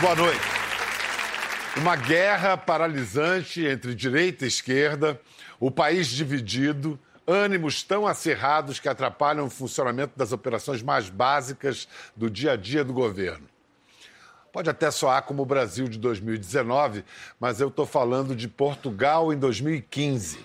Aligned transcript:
boa 0.00 0.16
noite. 0.16 0.40
Uma 1.76 1.94
guerra 1.94 2.56
paralisante 2.56 3.66
entre 3.66 3.94
direita 3.94 4.46
e 4.46 4.48
esquerda, 4.48 5.20
o 5.58 5.70
país 5.70 6.08
dividido, 6.08 6.98
ânimos 7.26 7.82
tão 7.82 8.06
acirrados 8.06 8.80
que 8.80 8.88
atrapalham 8.88 9.44
o 9.44 9.50
funcionamento 9.50 10.14
das 10.16 10.32
operações 10.32 10.82
mais 10.82 11.10
básicas 11.10 11.86
do 12.16 12.30
dia 12.30 12.52
a 12.52 12.56
dia 12.56 12.82
do 12.82 12.94
governo. 12.94 13.46
Pode 14.50 14.70
até 14.70 14.90
soar 14.90 15.22
como 15.24 15.42
o 15.42 15.46
Brasil 15.46 15.86
de 15.86 15.98
2019, 15.98 17.04
mas 17.38 17.60
eu 17.60 17.68
estou 17.68 17.84
falando 17.84 18.34
de 18.34 18.48
Portugal 18.48 19.30
em 19.34 19.38
2015. 19.38 20.38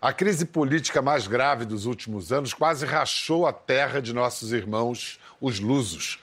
A 0.00 0.12
crise 0.12 0.44
política 0.44 1.00
mais 1.00 1.28
grave 1.28 1.64
dos 1.64 1.86
últimos 1.86 2.32
anos 2.32 2.52
quase 2.52 2.84
rachou 2.84 3.46
a 3.46 3.52
terra 3.52 4.02
de 4.02 4.12
nossos 4.12 4.52
irmãos, 4.52 5.20
os 5.40 5.60
lusos. 5.60 6.18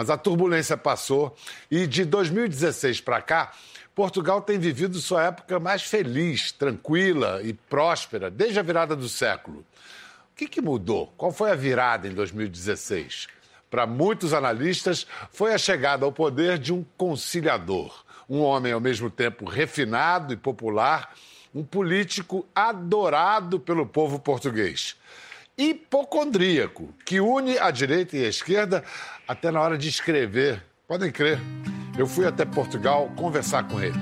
Mas 0.00 0.08
a 0.08 0.16
turbulência 0.16 0.78
passou 0.78 1.36
e 1.70 1.86
de 1.86 2.06
2016 2.06 3.02
para 3.02 3.20
cá, 3.20 3.52
Portugal 3.94 4.40
tem 4.40 4.58
vivido 4.58 4.98
sua 4.98 5.24
época 5.24 5.60
mais 5.60 5.82
feliz, 5.82 6.52
tranquila 6.52 7.42
e 7.42 7.52
próspera 7.52 8.30
desde 8.30 8.58
a 8.58 8.62
virada 8.62 8.96
do 8.96 9.10
século. 9.10 9.58
O 10.32 10.36
que, 10.36 10.48
que 10.48 10.62
mudou? 10.62 11.12
Qual 11.18 11.30
foi 11.30 11.50
a 11.50 11.54
virada 11.54 12.08
em 12.08 12.12
2016? 12.12 13.28
Para 13.70 13.86
muitos 13.86 14.32
analistas, 14.32 15.06
foi 15.30 15.52
a 15.52 15.58
chegada 15.58 16.06
ao 16.06 16.12
poder 16.12 16.56
de 16.56 16.72
um 16.72 16.82
conciliador, 16.96 18.02
um 18.26 18.40
homem 18.40 18.72
ao 18.72 18.80
mesmo 18.80 19.10
tempo 19.10 19.44
refinado 19.44 20.32
e 20.32 20.36
popular 20.38 21.14
um 21.54 21.62
político 21.62 22.48
adorado 22.54 23.60
pelo 23.60 23.84
povo 23.84 24.18
português. 24.18 24.96
Hipocondríaco, 25.60 26.88
que 27.04 27.20
une 27.20 27.58
a 27.58 27.70
direita 27.70 28.16
e 28.16 28.24
a 28.24 28.28
esquerda 28.28 28.82
até 29.28 29.50
na 29.50 29.60
hora 29.60 29.76
de 29.76 29.90
escrever. 29.90 30.64
Podem 30.88 31.12
crer. 31.12 31.38
Eu 31.98 32.06
fui 32.06 32.26
até 32.26 32.46
Portugal 32.46 33.12
conversar 33.14 33.68
com 33.68 33.78
ele. 33.78 33.98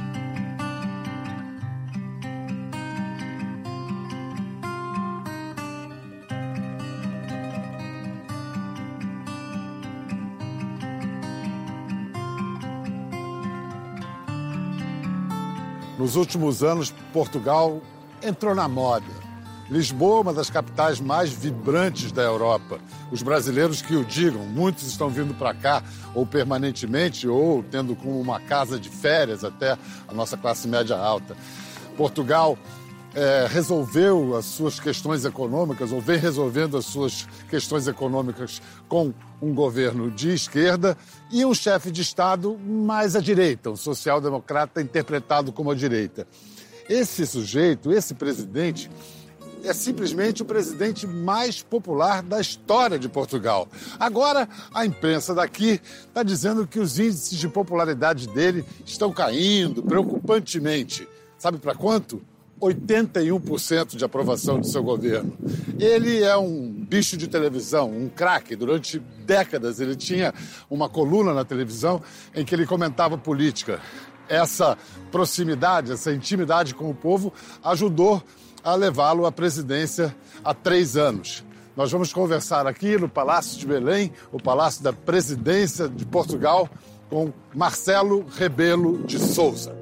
Nos 15.98 16.14
últimos 16.14 16.62
anos, 16.62 16.94
Portugal 17.12 17.82
entrou 18.22 18.54
na 18.54 18.68
moda. 18.68 19.27
Lisboa, 19.70 20.20
uma 20.22 20.32
das 20.32 20.48
capitais 20.48 20.98
mais 20.98 21.30
vibrantes 21.30 22.10
da 22.10 22.22
Europa. 22.22 22.78
Os 23.12 23.22
brasileiros 23.22 23.82
que 23.82 23.94
o 23.94 24.04
digam, 24.04 24.44
muitos 24.46 24.86
estão 24.86 25.10
vindo 25.10 25.34
para 25.34 25.52
cá, 25.52 25.82
ou 26.14 26.24
permanentemente, 26.24 27.28
ou 27.28 27.62
tendo 27.62 27.94
como 27.94 28.18
uma 28.18 28.40
casa 28.40 28.78
de 28.78 28.88
férias 28.88 29.44
até 29.44 29.76
a 30.06 30.14
nossa 30.14 30.38
classe 30.38 30.66
média 30.66 30.96
alta. 30.96 31.36
Portugal 31.98 32.56
é, 33.14 33.46
resolveu 33.50 34.36
as 34.36 34.46
suas 34.46 34.80
questões 34.80 35.26
econômicas, 35.26 35.92
ou 35.92 36.00
vem 36.00 36.18
resolvendo 36.18 36.76
as 36.76 36.86
suas 36.86 37.26
questões 37.50 37.86
econômicas 37.86 38.62
com 38.88 39.12
um 39.40 39.52
governo 39.52 40.10
de 40.10 40.30
esquerda 40.30 40.96
e 41.30 41.44
um 41.44 41.52
chefe 41.52 41.90
de 41.90 42.00
Estado 42.00 42.58
mais 42.58 43.14
à 43.14 43.20
direita, 43.20 43.70
um 43.70 43.76
social-democrata 43.76 44.80
interpretado 44.80 45.52
como 45.52 45.70
à 45.70 45.74
direita. 45.74 46.26
Esse 46.88 47.26
sujeito, 47.26 47.92
esse 47.92 48.14
presidente, 48.14 48.90
é 49.64 49.72
simplesmente 49.72 50.42
o 50.42 50.44
presidente 50.44 51.06
mais 51.06 51.62
popular 51.62 52.22
da 52.22 52.40
história 52.40 52.98
de 52.98 53.08
Portugal. 53.08 53.68
Agora, 53.98 54.48
a 54.72 54.84
imprensa 54.84 55.34
daqui 55.34 55.80
está 56.06 56.22
dizendo 56.22 56.66
que 56.66 56.78
os 56.78 56.98
índices 56.98 57.38
de 57.38 57.48
popularidade 57.48 58.28
dele 58.28 58.64
estão 58.84 59.12
caindo 59.12 59.82
preocupantemente. 59.82 61.08
Sabe 61.38 61.58
para 61.58 61.74
quanto? 61.74 62.22
81% 62.60 63.96
de 63.96 64.04
aprovação 64.04 64.58
do 64.60 64.66
seu 64.66 64.82
governo. 64.82 65.32
Ele 65.78 66.22
é 66.22 66.36
um 66.36 66.70
bicho 66.70 67.16
de 67.16 67.28
televisão, 67.28 67.90
um 67.90 68.08
craque. 68.08 68.56
Durante 68.56 68.98
décadas 69.24 69.80
ele 69.80 69.94
tinha 69.94 70.34
uma 70.68 70.88
coluna 70.88 71.32
na 71.32 71.44
televisão 71.44 72.02
em 72.34 72.44
que 72.44 72.54
ele 72.54 72.66
comentava 72.66 73.16
política. 73.16 73.80
Essa 74.28 74.76
proximidade, 75.10 75.92
essa 75.92 76.12
intimidade 76.12 76.74
com 76.74 76.90
o 76.90 76.94
povo 76.94 77.32
ajudou 77.64 78.22
a 78.62 78.74
levá-lo 78.74 79.26
à 79.26 79.32
presidência 79.32 80.14
há 80.44 80.52
três 80.52 80.96
anos. 80.96 81.44
Nós 81.76 81.92
vamos 81.92 82.12
conversar 82.12 82.66
aqui 82.66 82.98
no 82.98 83.08
Palácio 83.08 83.58
de 83.58 83.66
Belém, 83.66 84.12
o 84.32 84.42
Palácio 84.42 84.82
da 84.82 84.92
Presidência 84.92 85.88
de 85.88 86.04
Portugal, 86.04 86.68
com 87.08 87.32
Marcelo 87.54 88.26
Rebelo 88.26 89.04
de 89.04 89.18
Souza. 89.18 89.76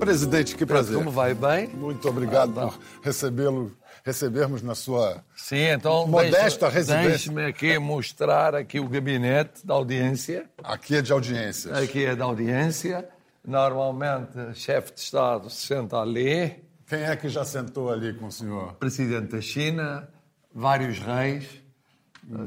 Presidente, 0.00 0.56
que 0.56 0.66
prazer. 0.66 0.96
Como 0.96 1.10
vai? 1.10 1.34
Bem? 1.34 1.68
Muito 1.68 2.08
obrigado 2.08 2.58
ah, 2.58 2.66
tá. 2.66 2.66
por 2.68 2.78
recebê-lo, 3.02 3.70
recebermos 4.02 4.62
na 4.62 4.74
sua 4.74 5.22
Sim, 5.36 5.68
então 5.68 6.06
modesta 6.06 6.66
deixe, 6.66 6.76
residência. 6.76 7.10
Deixe-me 7.10 7.44
aqui 7.44 7.78
mostrar 7.78 8.54
aqui 8.54 8.80
o 8.80 8.88
gabinete 8.88 9.64
da 9.64 9.74
audiência. 9.74 10.46
Aqui 10.64 10.96
é 10.96 11.02
de 11.02 11.12
audiências. 11.12 11.76
Aqui 11.76 12.06
é 12.06 12.16
da 12.16 12.24
audiência. 12.24 13.06
Normalmente, 13.46 14.54
chefe 14.54 14.92
de 14.94 15.00
Estado 15.00 15.48
se 15.48 15.66
senta 15.66 15.98
ali. 15.98 16.64
Quem 16.86 17.02
é 17.02 17.16
que 17.16 17.28
já 17.28 17.44
sentou 17.44 17.90
ali 17.90 18.12
com 18.14 18.26
o 18.26 18.32
senhor? 18.32 18.74
Presidente 18.74 19.32
da 19.32 19.40
China, 19.40 20.08
vários 20.54 20.98
reis. 20.98 21.48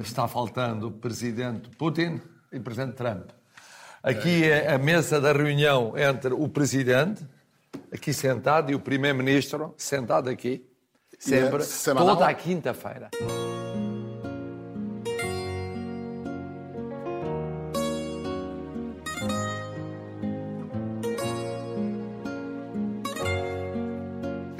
Está 0.01 0.27
faltando 0.27 0.87
o 0.87 0.91
presidente 0.91 1.69
Putin 1.77 2.21
e 2.51 2.57
o 2.57 2.61
presidente 2.61 2.95
Trump. 2.95 3.29
Aqui 4.03 4.43
é 4.43 4.73
a 4.73 4.77
mesa 4.77 5.19
da 5.19 5.31
reunião 5.31 5.97
entre 5.97 6.33
o 6.33 6.47
presidente, 6.49 7.25
aqui 7.91 8.13
sentado, 8.13 8.71
e 8.71 8.75
o 8.75 8.79
primeiro-ministro 8.79 9.73
sentado 9.77 10.29
aqui, 10.29 10.69
sempre, 11.17 11.63
é 11.63 11.93
toda 11.95 12.27
a 12.27 12.33
quinta-feira. 12.33 13.09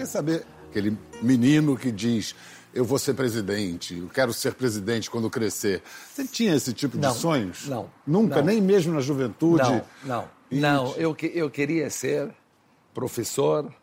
Quer 0.04 0.08
saber 0.08 0.46
aquele 0.70 0.98
menino 1.22 1.78
que 1.78 1.90
diz 1.90 2.36
eu 2.74 2.84
vou 2.84 3.00
ser 3.00 3.14
presidente, 3.14 3.98
eu 3.98 4.10
quero 4.10 4.34
ser 4.34 4.54
presidente 4.54 5.10
quando 5.10 5.30
crescer. 5.30 5.82
Você 6.14 6.28
tinha 6.28 6.54
esse 6.54 6.74
tipo 6.74 6.98
não, 6.98 7.10
de 7.10 7.18
sonhos? 7.18 7.70
Não. 7.70 7.90
Nunca, 8.06 8.38
não. 8.38 8.44
nem 8.44 8.60
mesmo 8.60 8.94
na 8.94 9.00
juventude? 9.00 9.64
Não, 9.64 9.86
não. 10.04 10.30
E... 10.52 10.60
Não, 10.60 10.94
eu, 10.98 11.16
eu 11.34 11.50
queria 11.50 11.90
ser 11.90 12.30
professor 12.94 13.74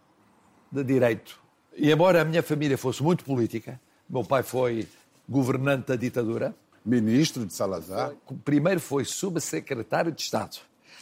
de 0.70 0.84
Direito. 0.84 1.40
E 1.74 1.90
embora 1.90 2.20
a 2.20 2.24
minha 2.26 2.42
família 2.42 2.76
fosse 2.76 3.02
muito 3.02 3.24
política, 3.24 3.80
meu 4.06 4.22
pai 4.22 4.42
foi 4.42 4.86
governante 5.26 5.86
da 5.86 5.96
ditadura. 5.96 6.54
Ministro 6.84 7.46
de 7.46 7.54
Salazar? 7.54 8.12
Primeiro 8.44 8.78
foi 8.78 9.06
subsecretário 9.06 10.12
de 10.12 10.20
Estado. 10.20 10.58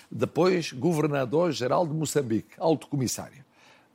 Depois 0.08 0.70
governador-geral 0.72 1.88
de 1.88 1.92
Moçambique, 1.92 2.54
alto 2.56 2.86
comissário. 2.86 3.47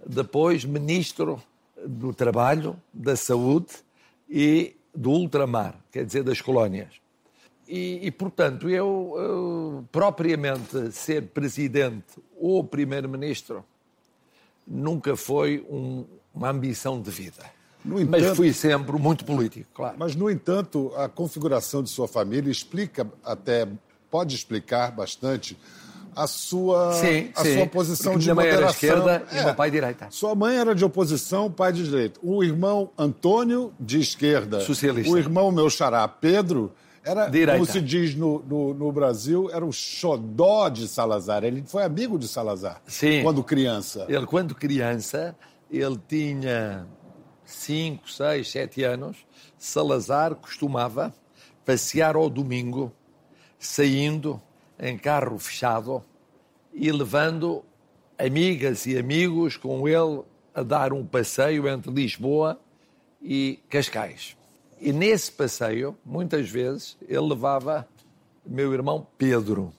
Depois 0.06 0.66
ministro 0.66 1.41
do 1.86 2.14
Trabalho, 2.14 2.75
da 2.94 3.16
Saúde 3.16 3.68
e 4.30 4.75
do 4.94 5.12
ultramar, 5.12 5.75
quer 5.91 6.06
dizer, 6.06 6.24
das 6.24 6.40
colónias. 6.41 7.02
E, 7.68 8.00
e 8.06 8.12
portanto, 8.12 8.69
eu, 8.69 9.16
eu, 9.18 9.86
propriamente 9.92 10.92
ser 10.92 11.24
presidente 11.28 12.22
ou 12.38 12.63
primeiro-ministro 12.63 13.63
nunca 14.68 15.16
foi 15.16 15.66
um, 15.69 16.06
uma 16.33 16.50
ambição 16.50 17.01
de 17.01 17.10
vida. 17.10 17.44
Entanto, 17.86 18.10
mas 18.10 18.38
fui 18.38 18.54
sempre 18.54 18.98
muito 18.98 19.25
político, 19.25 19.69
claro. 19.74 19.95
Mas, 19.98 20.16
no 20.16 20.30
entanto, 20.30 20.94
a 20.95 21.10
configuração 21.10 21.83
de 21.83 21.89
sua 21.89 22.07
família 22.07 22.50
explica 22.50 23.10
até, 23.24 23.68
pode 24.10 24.36
explicar 24.36 24.92
bastante 24.92 25.57
a 26.15 26.27
sua, 26.27 26.94
sim, 26.94 27.31
a 27.36 27.44
sim. 27.44 27.56
sua 27.56 27.68
posição 27.68 28.18
de 28.18 28.25
Minha 28.25 28.36
mãe 28.36 28.45
moderação. 28.45 28.89
era 28.89 29.00
esquerda 29.00 29.27
é. 29.31 29.42
e 29.42 29.45
meu 29.45 29.56
pai 29.56 29.71
direita. 29.71 30.07
Sua 30.10 30.36
mãe 30.36 30.57
era 30.57 30.74
de 30.74 30.83
oposição, 30.83 31.51
pai 31.51 31.71
de 31.74 31.83
direita. 31.83 32.19
O 32.24 32.44
irmão 32.44 32.89
Antônio, 32.98 33.74
de 33.80 34.00
esquerda. 34.00 34.62
Socialista. 34.62 35.12
O 35.12 35.18
irmão 35.18 35.51
meu 35.51 35.69
xará, 35.69 36.07
Pedro, 36.07 36.71
era, 37.04 37.27
direita. 37.27 37.54
como 37.54 37.65
se 37.65 37.81
diz 37.81 38.15
no, 38.15 38.39
no, 38.39 38.74
no, 38.74 38.92
Brasil, 38.92 39.50
era 39.51 39.65
o 39.65 39.71
xodó 39.71 40.69
de 40.69 40.88
Salazar. 40.88 41.44
Ele 41.44 41.63
foi 41.65 41.83
amigo 41.83 42.18
de 42.18 42.27
Salazar 42.27 42.81
Sim. 42.88 43.21
quando 43.24 43.44
criança. 43.44 44.06
Ele, 44.07 44.25
quando 44.25 44.56
criança, 44.56 45.36
ele 45.69 46.00
tinha 46.07 46.88
5, 47.45 48.09
6, 48.09 48.51
7 48.51 48.83
anos. 48.83 49.18
Salazar 49.57 50.36
costumava 50.36 51.13
passear 51.66 52.16
ao 52.16 52.30
domingo, 52.30 52.92
saindo 53.57 54.42
em 54.83 54.97
carro 54.97 55.39
fechado 55.39 56.03
e 56.74 56.91
levando 56.91 57.63
amigas 58.19 58.85
e 58.85 58.97
amigos 58.97 59.56
com 59.56 59.88
ele 59.88 60.24
a 60.53 60.62
dar 60.62 60.91
um 60.91 61.06
passeio 61.06 61.69
entre 61.69 61.89
Lisboa 61.89 62.59
e 63.21 63.59
Cascais. 63.69 64.35
E 64.81 64.91
nesse 64.91 65.31
passeio, 65.31 65.97
muitas 66.06 66.50
vezes, 66.50 66.97
ele 67.07 67.21
levava 67.21 67.88
meu 68.45 68.74
irmão 68.74 69.07
Pedro. 69.18 69.74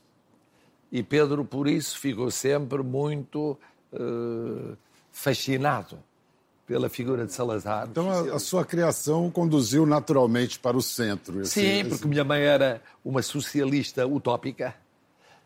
E 0.91 1.03
Pedro, 1.03 1.45
por 1.45 1.69
isso, 1.69 1.99
ficou 1.99 2.31
sempre 2.31 2.83
muito 2.83 3.59
uh, 3.93 4.75
fascinado 5.13 5.99
pela 6.67 6.89
figura 6.89 7.27
de 7.27 7.33
Salazar. 7.35 7.87
Então 7.91 8.11
a, 8.11 8.37
a, 8.37 8.39
sua 8.39 8.65
criação 8.65 9.31
conduziu 9.31 9.85
naturalmente 9.85 10.59
para 10.59 10.79
o 10.79 10.81
centro. 10.81 11.43
Esse, 11.43 11.61
Sim, 11.61 11.83
porque 11.83 11.97
esse... 11.97 12.09
minha 12.09 12.25
mãe 12.25 12.41
era 12.41 12.81
uma 13.05 13.21
socialista 13.21 14.07
utópica 14.07 14.75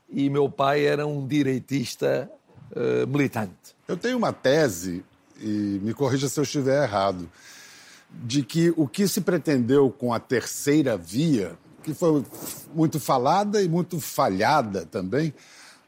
e 0.08 0.30
meu 0.30 0.48
pai 0.50 0.84
era 0.84 1.06
um 1.06 1.26
direitista 1.26 2.30
uh, 2.72 3.06
militante. 3.06 3.76
Eu 3.86 3.96
tenho 3.96 4.16
uma 4.16 4.32
tese, 4.32 5.04
e 5.40 5.80
me 5.82 5.94
corrija 5.94 6.28
se 6.28 6.38
eu 6.38 6.44
estiver 6.44 6.82
errado, 6.82 7.28
de 8.10 8.42
que 8.42 8.72
o 8.76 8.88
que 8.88 9.06
se 9.06 9.20
pretendeu 9.20 9.90
com 9.90 10.12
a 10.12 10.20
terceira 10.20 10.96
via, 10.96 11.56
que 11.82 11.92
foi 11.92 12.24
muito 12.74 12.98
falada 12.98 13.62
e 13.62 13.68
muito 13.68 14.00
falhada 14.00 14.86
também, 14.86 15.32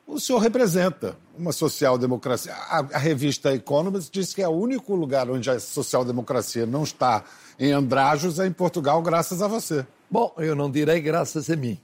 o 0.07 0.19
senhor 0.19 0.39
representa 0.41 1.17
uma 1.39 1.53
social-democracia. 1.53 2.53
A, 2.53 2.79
a, 2.79 2.99
revista 2.99 3.55
Economist 3.55 4.11
diz 4.13 4.35
que 4.35 4.43
é 4.43 4.49
o 4.49 4.53
único 4.53 4.95
lugar 4.95 5.31
onde 5.31 5.49
a 5.49 5.59
social-democracia 5.61 6.67
não 6.67 6.83
está 6.83 7.25
em 7.59 7.73
andrajos 7.73 8.39
é 8.41 8.47
em 8.47 8.53
Portugal, 8.53 9.01
graças 9.03 9.41
a 9.41 9.47
você. 9.47 9.87
Bom, 10.11 10.35
eu 10.39 10.57
não 10.57 10.71
direi 10.71 11.01
graças 11.01 11.49
a 11.49 11.57
mim. 11.57 11.79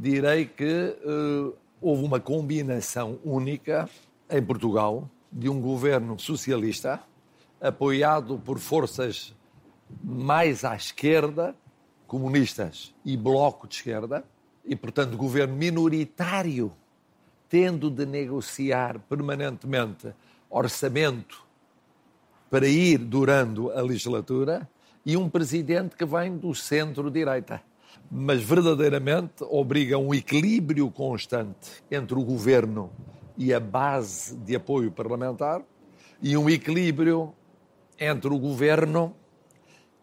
Direi 0.00 0.46
que 0.46 0.96
uh, 1.04 1.56
houve 1.80 2.04
uma 2.04 2.20
combinação 2.20 3.18
única 3.24 3.90
em 4.30 4.40
Portugal 4.40 5.10
de 5.30 5.48
um 5.48 5.60
governo 5.60 6.16
socialista 6.20 7.02
apoiado 7.60 8.38
por 8.38 8.60
forças 8.60 9.34
mais 10.00 10.64
à 10.64 10.76
esquerda, 10.76 11.52
comunistas 12.06 12.94
e 13.04 13.16
bloco 13.16 13.66
de 13.66 13.74
esquerda, 13.74 14.24
e, 14.64 14.76
portanto, 14.76 15.16
governo 15.16 15.56
minoritário 15.56 16.72
tendo 17.48 17.90
de 17.90 18.06
negociar 18.06 19.00
permanentemente 19.00 20.14
orçamento 20.48 21.44
para 22.48 22.68
ir 22.68 22.98
durando 22.98 23.72
a 23.72 23.82
legislatura 23.82 24.68
e 25.04 25.16
um 25.16 25.28
presidente 25.28 25.96
que 25.96 26.04
vem 26.04 26.36
do 26.36 26.54
centro-direita. 26.54 27.62
Mas 28.10 28.42
verdadeiramente 28.42 29.44
obriga 29.48 29.98
um 29.98 30.14
equilíbrio 30.14 30.90
constante 30.90 31.82
entre 31.90 32.14
o 32.14 32.24
governo 32.24 32.90
e 33.36 33.52
a 33.52 33.60
base 33.60 34.36
de 34.36 34.56
apoio 34.56 34.90
parlamentar 34.90 35.62
e 36.22 36.36
um 36.36 36.48
equilíbrio 36.48 37.32
entre 37.98 38.32
o 38.32 38.38
governo 38.38 39.14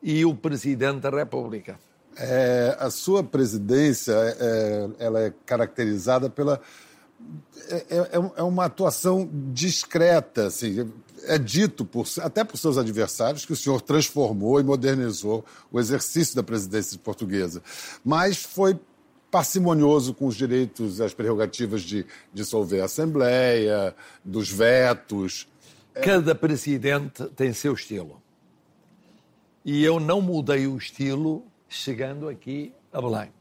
e 0.01 0.23
o 0.25 0.35
presidente 0.35 1.01
da 1.01 1.09
República. 1.09 1.79
É, 2.17 2.77
a 2.79 2.89
sua 2.89 3.23
presidência 3.23 4.13
é, 4.13 4.89
ela 4.99 5.21
é 5.21 5.33
caracterizada 5.45 6.29
pela 6.29 6.61
é, 7.69 7.75
é, 7.75 7.97
é, 7.97 8.31
é, 8.37 8.43
uma 8.43 8.65
atuação 8.65 9.29
discreta, 9.51 10.47
assim. 10.47 10.91
É 11.27 11.37
dito, 11.37 11.85
por, 11.85 12.05
até 12.21 12.43
por 12.43 12.57
seus 12.57 12.77
adversários, 12.77 13.45
que 13.45 13.53
o 13.53 13.55
senhor 13.55 13.81
transformou 13.81 14.59
e 14.59 14.63
modernizou 14.63 15.45
o 15.71 15.79
exercício 15.79 16.35
da 16.35 16.43
presidência 16.43 16.97
portuguesa. 16.99 17.61
Mas 18.03 18.43
foi 18.43 18.79
parcimonioso 19.29 20.13
com 20.13 20.27
os 20.27 20.35
direitos 20.35 20.99
e 20.99 21.03
as 21.03 21.13
prerrogativas 21.13 21.81
de 21.81 22.05
dissolver 22.33 22.81
a 22.81 22.85
Assembleia, 22.85 23.95
dos 24.23 24.49
vetos. 24.49 25.47
Cada 25.93 26.33
presidente 26.33 27.25
tem 27.35 27.51
seu 27.51 27.73
estilo. 27.73 28.21
E 29.63 29.83
eu 29.83 29.99
não 29.99 30.21
mudei 30.21 30.67
o 30.67 30.77
estilo 30.77 31.43
chegando 31.67 32.29
aqui 32.29 32.73
a 32.93 33.01
Belém. 33.01 33.33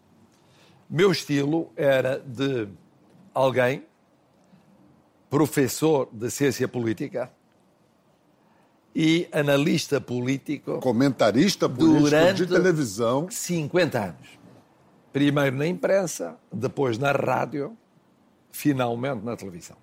Meu 0.90 1.12
estilo 1.12 1.70
era 1.76 2.18
de 2.18 2.68
alguém, 3.32 3.84
professor 5.30 6.08
de 6.12 6.30
ciência 6.30 6.66
política 6.66 7.30
e 8.94 9.28
analista 9.32 10.00
político. 10.00 10.78
Comentarista 10.78 11.68
político 11.68 12.34
de 12.34 12.46
televisão. 12.46 13.28
50 13.28 13.98
anos. 13.98 14.28
Primeiro 15.12 15.56
na 15.56 15.66
imprensa, 15.66 16.36
depois 16.52 16.98
na 16.98 17.12
rádio, 17.12 17.76
finalmente 18.50 19.24
na 19.24 19.36
televisão. 19.36 19.76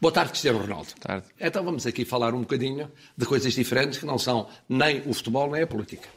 Boa 0.00 0.12
tarde, 0.12 0.30
Cristiano 0.30 0.60
Ronaldo. 0.60 0.88
Boa 0.88 1.00
tarde. 1.00 1.28
Então 1.38 1.64
vamos 1.64 1.86
aqui 1.86 2.04
falar 2.04 2.32
um 2.32 2.40
bocadinho 2.40 2.90
de 3.16 3.26
coisas 3.26 3.52
diferentes 3.52 3.98
que 3.98 4.06
não 4.06 4.18
são 4.18 4.48
nem 4.68 5.00
o 5.08 5.12
futebol 5.12 5.50
nem 5.50 5.62
a 5.62 5.66
política. 5.66 6.08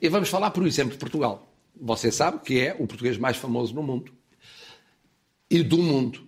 E 0.00 0.08
vamos 0.08 0.28
falar, 0.28 0.50
por 0.50 0.66
exemplo, 0.66 0.92
de 0.92 0.98
Portugal. 0.98 1.48
Você 1.80 2.12
sabe 2.12 2.38
que 2.40 2.60
é 2.60 2.76
o 2.78 2.86
português 2.86 3.18
mais 3.18 3.36
famoso 3.36 3.74
no 3.74 3.82
mundo 3.82 4.12
e 5.50 5.62
do 5.62 5.78
mundo. 5.78 6.26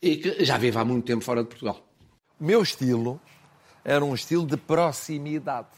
E 0.00 0.16
que 0.16 0.44
já 0.44 0.58
vive 0.58 0.76
há 0.78 0.84
muito 0.84 1.04
tempo 1.04 1.24
fora 1.24 1.42
de 1.42 1.48
Portugal. 1.48 1.88
Meu 2.38 2.62
estilo 2.62 3.20
era 3.86 4.04
um 4.04 4.12
estilo 4.12 4.44
de 4.44 4.56
proximidade. 4.56 5.68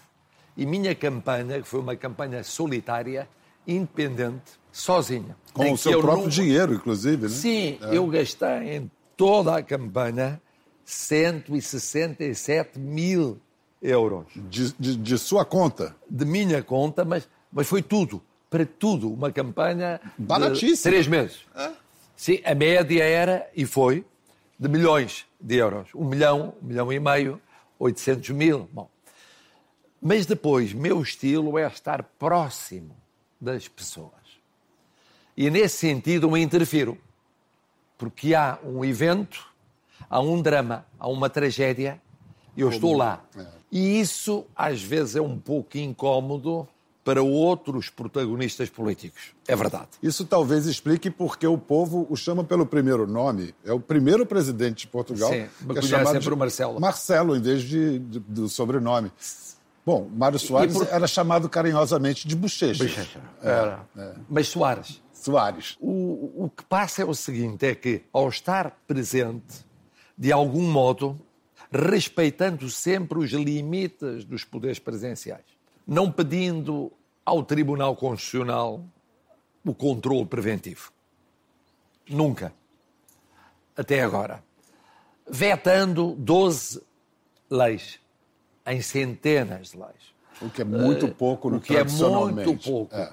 E 0.57 0.65
minha 0.65 0.95
campanha, 0.95 1.61
que 1.61 1.69
foi 1.69 1.79
uma 1.79 1.95
campanha 1.95 2.43
solitária, 2.43 3.29
independente, 3.67 4.53
sozinha. 4.73 5.37
Com 5.53 5.73
o 5.73 5.77
seu 5.77 6.01
próprio 6.01 6.23
não... 6.23 6.31
dinheiro, 6.31 6.73
inclusive, 6.73 7.25
né? 7.25 7.29
Sim, 7.29 7.79
é. 7.83 7.97
eu 7.97 8.07
gastei 8.07 8.77
em 8.77 8.91
toda 9.15 9.59
a 9.59 9.63
campanha 9.63 10.41
167 10.87 12.79
mil 12.79 13.39
euros. 13.83 14.25
De, 14.35 14.73
de, 14.73 14.97
de, 14.97 15.19
sua 15.19 15.45
conta? 15.45 15.95
De 16.09 16.25
minha 16.25 16.63
conta, 16.63 17.05
mas, 17.05 17.29
mas 17.53 17.67
foi 17.67 17.83
tudo. 17.83 18.23
Para 18.49 18.65
tudo. 18.65 19.13
Uma 19.13 19.31
campanha. 19.31 20.01
Baratíssima. 20.17 20.77
De 20.77 20.83
três 20.83 21.07
meses. 21.07 21.41
É? 21.55 21.71
Sim, 22.17 22.41
a 22.43 22.55
média 22.55 23.05
era, 23.05 23.47
e 23.55 23.67
foi, 23.67 24.03
de 24.59 24.67
milhões 24.67 25.27
de 25.39 25.57
euros. 25.57 25.91
Um 25.95 26.07
milhão, 26.07 26.55
um 26.63 26.67
milhão 26.67 26.91
e 26.91 26.99
meio, 26.99 27.41
800 27.79 28.31
mil. 28.31 28.69
Bom. 28.73 28.89
Mas 30.01 30.27
depois, 30.27 30.73
meu 30.73 31.01
estilo 31.03 31.59
é 31.59 31.67
estar 31.67 32.03
próximo 32.03 32.97
das 33.41 33.69
pessoas. 33.69 34.13
E 35.37 35.51
nesse 35.51 35.79
sentido 35.79 36.29
eu 36.29 36.37
interfiro. 36.37 36.99
Porque 37.97 38.35
há 38.35 38.59
um 38.65 38.85
evento, 38.85 39.45
há 40.09 40.21
um 40.21 40.41
drama, 40.41 40.87
há 40.99 41.09
uma 41.09 41.29
tragédia, 41.29 42.01
eu 42.57 42.67
Como? 42.67 42.75
estou 42.77 42.97
lá. 42.97 43.25
É. 43.37 43.47
E 43.71 44.01
isso, 44.01 44.47
às 44.55 44.81
vezes, 44.81 45.17
é 45.17 45.21
um 45.21 45.39
pouco 45.39 45.77
incómodo 45.77 46.67
para 47.09 47.23
outros 47.23 47.89
protagonistas 47.89 48.69
políticos. 48.69 49.33
É 49.47 49.57
verdade. 49.57 49.89
Isso 50.03 50.27
talvez 50.27 50.67
explique 50.67 51.11
porque 51.11 51.47
o 51.47 51.57
povo 51.57 52.07
o 52.11 52.15
chama 52.15 52.45
pelo 52.45 52.67
primeiro 52.67 53.07
nome. 53.07 53.55
É 53.65 53.73
o 53.73 53.81
primeiro 53.81 54.27
presidente 54.27 54.81
de 54.81 54.89
Portugal 54.89 55.31
Sim, 55.31 55.47
que 55.73 55.79
é 55.79 55.81
chamado 55.81 56.21
de 56.21 56.37
Marcelo. 56.37 56.79
Marcelo, 56.79 57.35
em 57.35 57.41
vez 57.41 57.63
de, 57.63 57.99
de, 57.99 58.19
do 58.21 58.47
sobrenome. 58.47 59.11
Bom, 59.87 60.07
Mário 60.15 60.39
Soares 60.39 60.77
por... 60.77 60.87
era 60.87 61.07
chamado 61.07 61.49
carinhosamente 61.49 62.29
de 62.29 62.37
Bochecha. 62.37 62.85
Bochecha. 62.85 63.21
Era. 63.43 63.87
É. 63.97 64.13
Mas 64.29 64.49
Soares. 64.49 65.03
Soares. 65.11 65.79
O, 65.81 66.45
o 66.45 66.53
que 66.55 66.63
passa 66.63 67.01
é 67.01 67.07
o 67.07 67.15
seguinte, 67.15 67.65
é 67.65 67.75
que 67.75 68.03
ao 68.13 68.29
estar 68.29 68.83
presente, 68.87 69.65
de 70.15 70.31
algum 70.31 70.71
modo, 70.71 71.19
respeitando 71.73 72.69
sempre 72.69 73.19
os 73.19 73.31
limites 73.31 74.27
dos 74.27 74.45
poderes 74.45 74.79
presenciais, 74.79 75.47
não 75.87 76.13
pedindo 76.13 76.93
ao 77.29 77.43
Tribunal 77.45 77.95
Constitucional 77.95 78.85
o 79.65 79.75
controle 79.75 80.25
preventivo. 80.25 80.91
Nunca. 82.09 82.53
Até 83.77 84.03
agora. 84.03 84.43
Vetando 85.31 86.15
12 86.19 86.83
leis, 87.51 88.01
em 88.67 88.81
centenas 88.81 89.73
de 89.73 89.79
leis. 89.79 90.15
O 90.41 90.49
que 90.49 90.63
é 90.63 90.65
muito 90.65 91.07
eh, 91.07 91.11
pouco 91.11 91.51
no 91.51 91.59
O 91.59 91.61
que 91.61 91.77
é 91.77 91.85
muito 91.85 92.57
pouco. 92.57 92.95
É. 92.95 93.13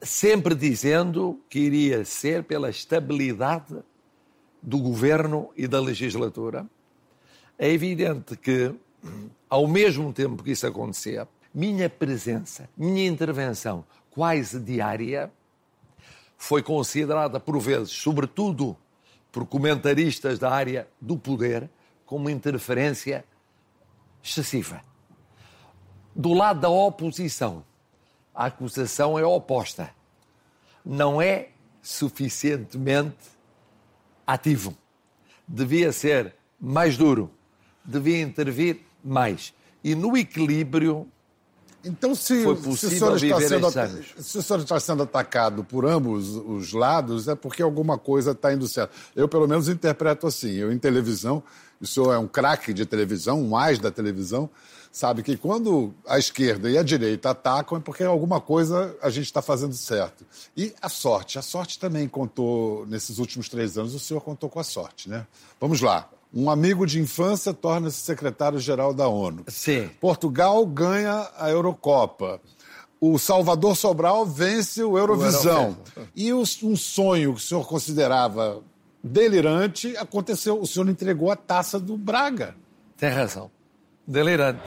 Sempre 0.00 0.54
dizendo 0.54 1.40
que 1.50 1.58
iria 1.58 2.04
ser 2.04 2.44
pela 2.44 2.70
estabilidade 2.70 3.76
do 4.62 4.78
governo 4.78 5.50
e 5.56 5.66
da 5.66 5.80
legislatura. 5.80 6.66
É 7.58 7.70
evidente 7.70 8.36
que, 8.36 8.72
ao 9.48 9.66
mesmo 9.66 10.12
tempo 10.12 10.42
que 10.42 10.52
isso 10.52 10.66
acontecia, 10.66 11.26
minha 11.56 11.88
presença, 11.88 12.68
minha 12.76 13.06
intervenção 13.06 13.82
quase 14.10 14.60
diária 14.60 15.32
foi 16.36 16.62
considerada 16.62 17.40
por 17.40 17.58
vezes, 17.58 17.92
sobretudo 17.92 18.76
por 19.32 19.46
comentaristas 19.46 20.38
da 20.38 20.50
área 20.50 20.86
do 21.00 21.16
poder, 21.16 21.70
como 22.04 22.28
interferência 22.28 23.24
excessiva. 24.22 24.82
Do 26.14 26.34
lado 26.34 26.60
da 26.60 26.68
oposição, 26.68 27.64
a 28.34 28.46
acusação 28.46 29.18
é 29.18 29.24
oposta. 29.24 29.90
Não 30.84 31.22
é 31.22 31.48
suficientemente 31.80 33.16
ativo. 34.26 34.76
Devia 35.48 35.90
ser 35.90 36.34
mais 36.60 36.98
duro, 36.98 37.30
devia 37.82 38.20
intervir 38.20 38.82
mais. 39.02 39.54
E 39.82 39.94
no 39.94 40.14
equilíbrio 40.18 41.10
então, 41.86 42.14
se, 42.14 42.42
foi 42.42 42.56
possível 42.56 43.18
se 43.18 43.26
viver 43.26 43.48
sendo, 43.48 43.66
anos. 43.66 44.06
Se 44.18 44.38
o 44.38 44.42
senhor 44.42 44.60
está 44.60 44.78
sendo 44.80 45.04
atacado 45.04 45.64
por 45.64 45.86
ambos 45.86 46.36
os 46.36 46.72
lados, 46.72 47.28
é 47.28 47.34
porque 47.34 47.62
alguma 47.62 47.96
coisa 47.96 48.32
está 48.32 48.52
indo 48.52 48.66
certo. 48.66 48.92
Eu, 49.14 49.28
pelo 49.28 49.46
menos, 49.46 49.68
interpreto 49.68 50.26
assim. 50.26 50.52
Eu, 50.52 50.72
em 50.72 50.78
televisão, 50.78 51.42
o 51.80 51.86
senhor 51.86 52.12
é 52.12 52.18
um 52.18 52.26
craque 52.26 52.72
de 52.72 52.84
televisão, 52.84 53.40
um 53.40 53.48
mais 53.48 53.78
da 53.78 53.90
televisão, 53.90 54.50
sabe 54.90 55.22
que 55.22 55.36
quando 55.36 55.94
a 56.06 56.18
esquerda 56.18 56.70
e 56.70 56.78
a 56.78 56.82
direita 56.82 57.30
atacam 57.30 57.78
é 57.78 57.80
porque 57.80 58.02
alguma 58.02 58.40
coisa 58.40 58.96
a 59.02 59.10
gente 59.10 59.26
está 59.26 59.42
fazendo 59.42 59.74
certo. 59.74 60.24
E 60.56 60.74
a 60.80 60.88
sorte. 60.88 61.38
A 61.38 61.42
sorte 61.42 61.78
também 61.78 62.08
contou, 62.08 62.86
nesses 62.86 63.18
últimos 63.18 63.48
três 63.48 63.76
anos, 63.76 63.94
o 63.94 63.98
senhor 63.98 64.20
contou 64.20 64.48
com 64.48 64.58
a 64.58 64.64
sorte, 64.64 65.08
né? 65.08 65.26
Vamos 65.60 65.80
lá. 65.80 66.08
Um 66.36 66.50
amigo 66.50 66.86
de 66.86 67.00
infância 67.00 67.54
torna-se 67.54 67.96
secretário-geral 68.02 68.92
da 68.92 69.08
ONU. 69.08 69.44
Sim. 69.48 69.88
Portugal 69.98 70.66
ganha 70.66 71.30
a 71.38 71.48
Eurocopa. 71.48 72.38
O 73.00 73.18
Salvador 73.18 73.74
Sobral 73.74 74.26
vence 74.26 74.84
o 74.84 74.98
Eurovisão. 74.98 75.78
O 75.96 76.02
e 76.14 76.34
um 76.34 76.44
sonho 76.76 77.32
que 77.32 77.38
o 77.38 77.42
senhor 77.42 77.66
considerava 77.66 78.62
delirante 79.02 79.96
aconteceu. 79.96 80.60
O 80.60 80.66
senhor 80.66 80.90
entregou 80.90 81.30
a 81.30 81.36
taça 81.36 81.80
do 81.80 81.96
Braga. 81.96 82.54
Tem 82.98 83.08
razão 83.08 83.50
delirante. 84.06 84.60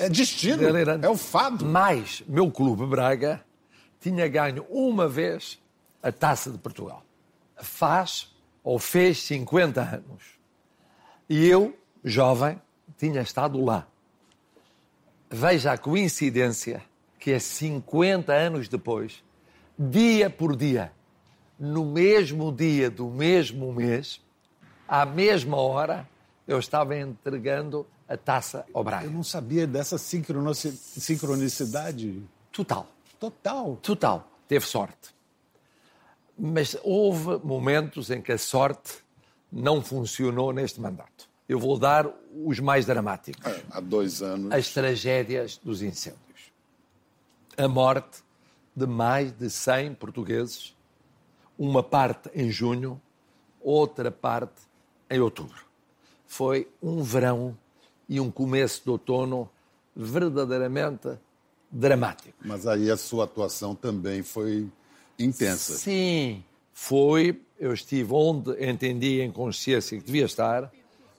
É, 0.00 0.08
destino, 0.08 0.62
é 1.02 1.08
o 1.08 1.16
fado. 1.16 1.64
Mas 1.64 2.22
meu 2.26 2.50
clube 2.50 2.86
Braga 2.86 3.44
tinha 4.00 4.26
ganho 4.28 4.64
uma 4.70 5.06
vez 5.06 5.60
a 6.02 6.10
Taça 6.10 6.50
de 6.50 6.58
Portugal. 6.58 7.04
Faz 7.56 8.34
ou 8.64 8.78
fez 8.78 9.22
50 9.22 9.80
anos. 9.80 10.40
E 11.28 11.46
eu, 11.46 11.76
jovem, 12.02 12.60
tinha 12.96 13.20
estado 13.20 13.62
lá. 13.62 13.86
Veja 15.30 15.72
a 15.72 15.78
coincidência 15.78 16.82
que 17.18 17.30
é 17.32 17.38
50 17.38 18.32
anos 18.32 18.66
depois, 18.66 19.22
dia 19.78 20.30
por 20.30 20.56
dia, 20.56 20.90
no 21.58 21.84
mesmo 21.84 22.50
dia 22.50 22.90
do 22.90 23.08
mesmo 23.10 23.70
mês, 23.74 24.20
à 24.88 25.04
mesma 25.04 25.58
hora, 25.58 26.08
eu 26.48 26.58
estava 26.58 26.98
entregando 26.98 27.86
taça 28.16 28.64
ao 28.72 28.82
Braga. 28.82 29.06
Eu 29.06 29.10
não 29.10 29.22
sabia 29.22 29.66
dessa 29.66 29.98
sincronicidade. 29.98 32.22
Total. 32.52 32.86
Total. 33.18 33.76
Total. 33.76 34.28
Teve 34.48 34.66
sorte. 34.66 35.14
Mas 36.36 36.76
houve 36.82 37.38
momentos 37.44 38.10
em 38.10 38.20
que 38.20 38.32
a 38.32 38.38
sorte 38.38 38.98
não 39.52 39.82
funcionou 39.82 40.52
neste 40.52 40.80
mandato. 40.80 41.28
Eu 41.48 41.58
vou 41.58 41.78
dar 41.78 42.08
os 42.44 42.60
mais 42.60 42.86
dramáticos. 42.86 43.44
É, 43.44 43.62
há 43.70 43.80
dois 43.80 44.22
anos. 44.22 44.52
As 44.52 44.70
tragédias 44.70 45.58
dos 45.58 45.82
incêndios. 45.82 46.20
A 47.56 47.68
morte 47.68 48.22
de 48.74 48.86
mais 48.86 49.32
de 49.32 49.50
100 49.50 49.94
portugueses, 49.94 50.76
uma 51.58 51.82
parte 51.82 52.30
em 52.34 52.50
junho, 52.50 53.00
outra 53.60 54.10
parte 54.10 54.62
em 55.10 55.20
outubro. 55.20 55.66
Foi 56.26 56.68
um 56.80 57.02
verão 57.02 57.56
e 58.10 58.20
um 58.20 58.30
começo 58.30 58.82
de 58.84 58.90
outono 58.90 59.48
verdadeiramente 59.96 61.08
dramático. 61.70 62.36
Mas 62.44 62.66
aí 62.66 62.90
a 62.90 62.96
sua 62.98 63.24
atuação 63.24 63.74
também 63.74 64.22
foi 64.22 64.68
intensa. 65.18 65.78
Sim, 65.78 66.44
foi. 66.74 67.40
Eu 67.58 67.72
estive 67.72 68.12
onde 68.12 68.52
entendi 68.62 69.22
em 69.22 69.30
consciência 69.30 69.96
que 69.96 70.04
devia 70.04 70.24
estar 70.24 70.70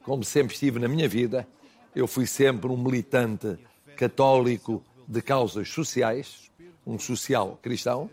como 0.04 0.24
sempre 0.24 0.54
estive 0.54 0.80
na 0.80 0.88
minha 0.88 1.08
vida, 1.08 1.48
eu 1.96 2.08
fui 2.08 2.26
sempre 2.26 2.70
um 2.70 2.78
militante 2.78 3.58
católico 3.96 4.84
de 5.08 5.22
causas 5.22 5.70
sociais, 5.70 6.52
um 6.86 6.98
social 6.98 7.60
cristão, 7.62 8.10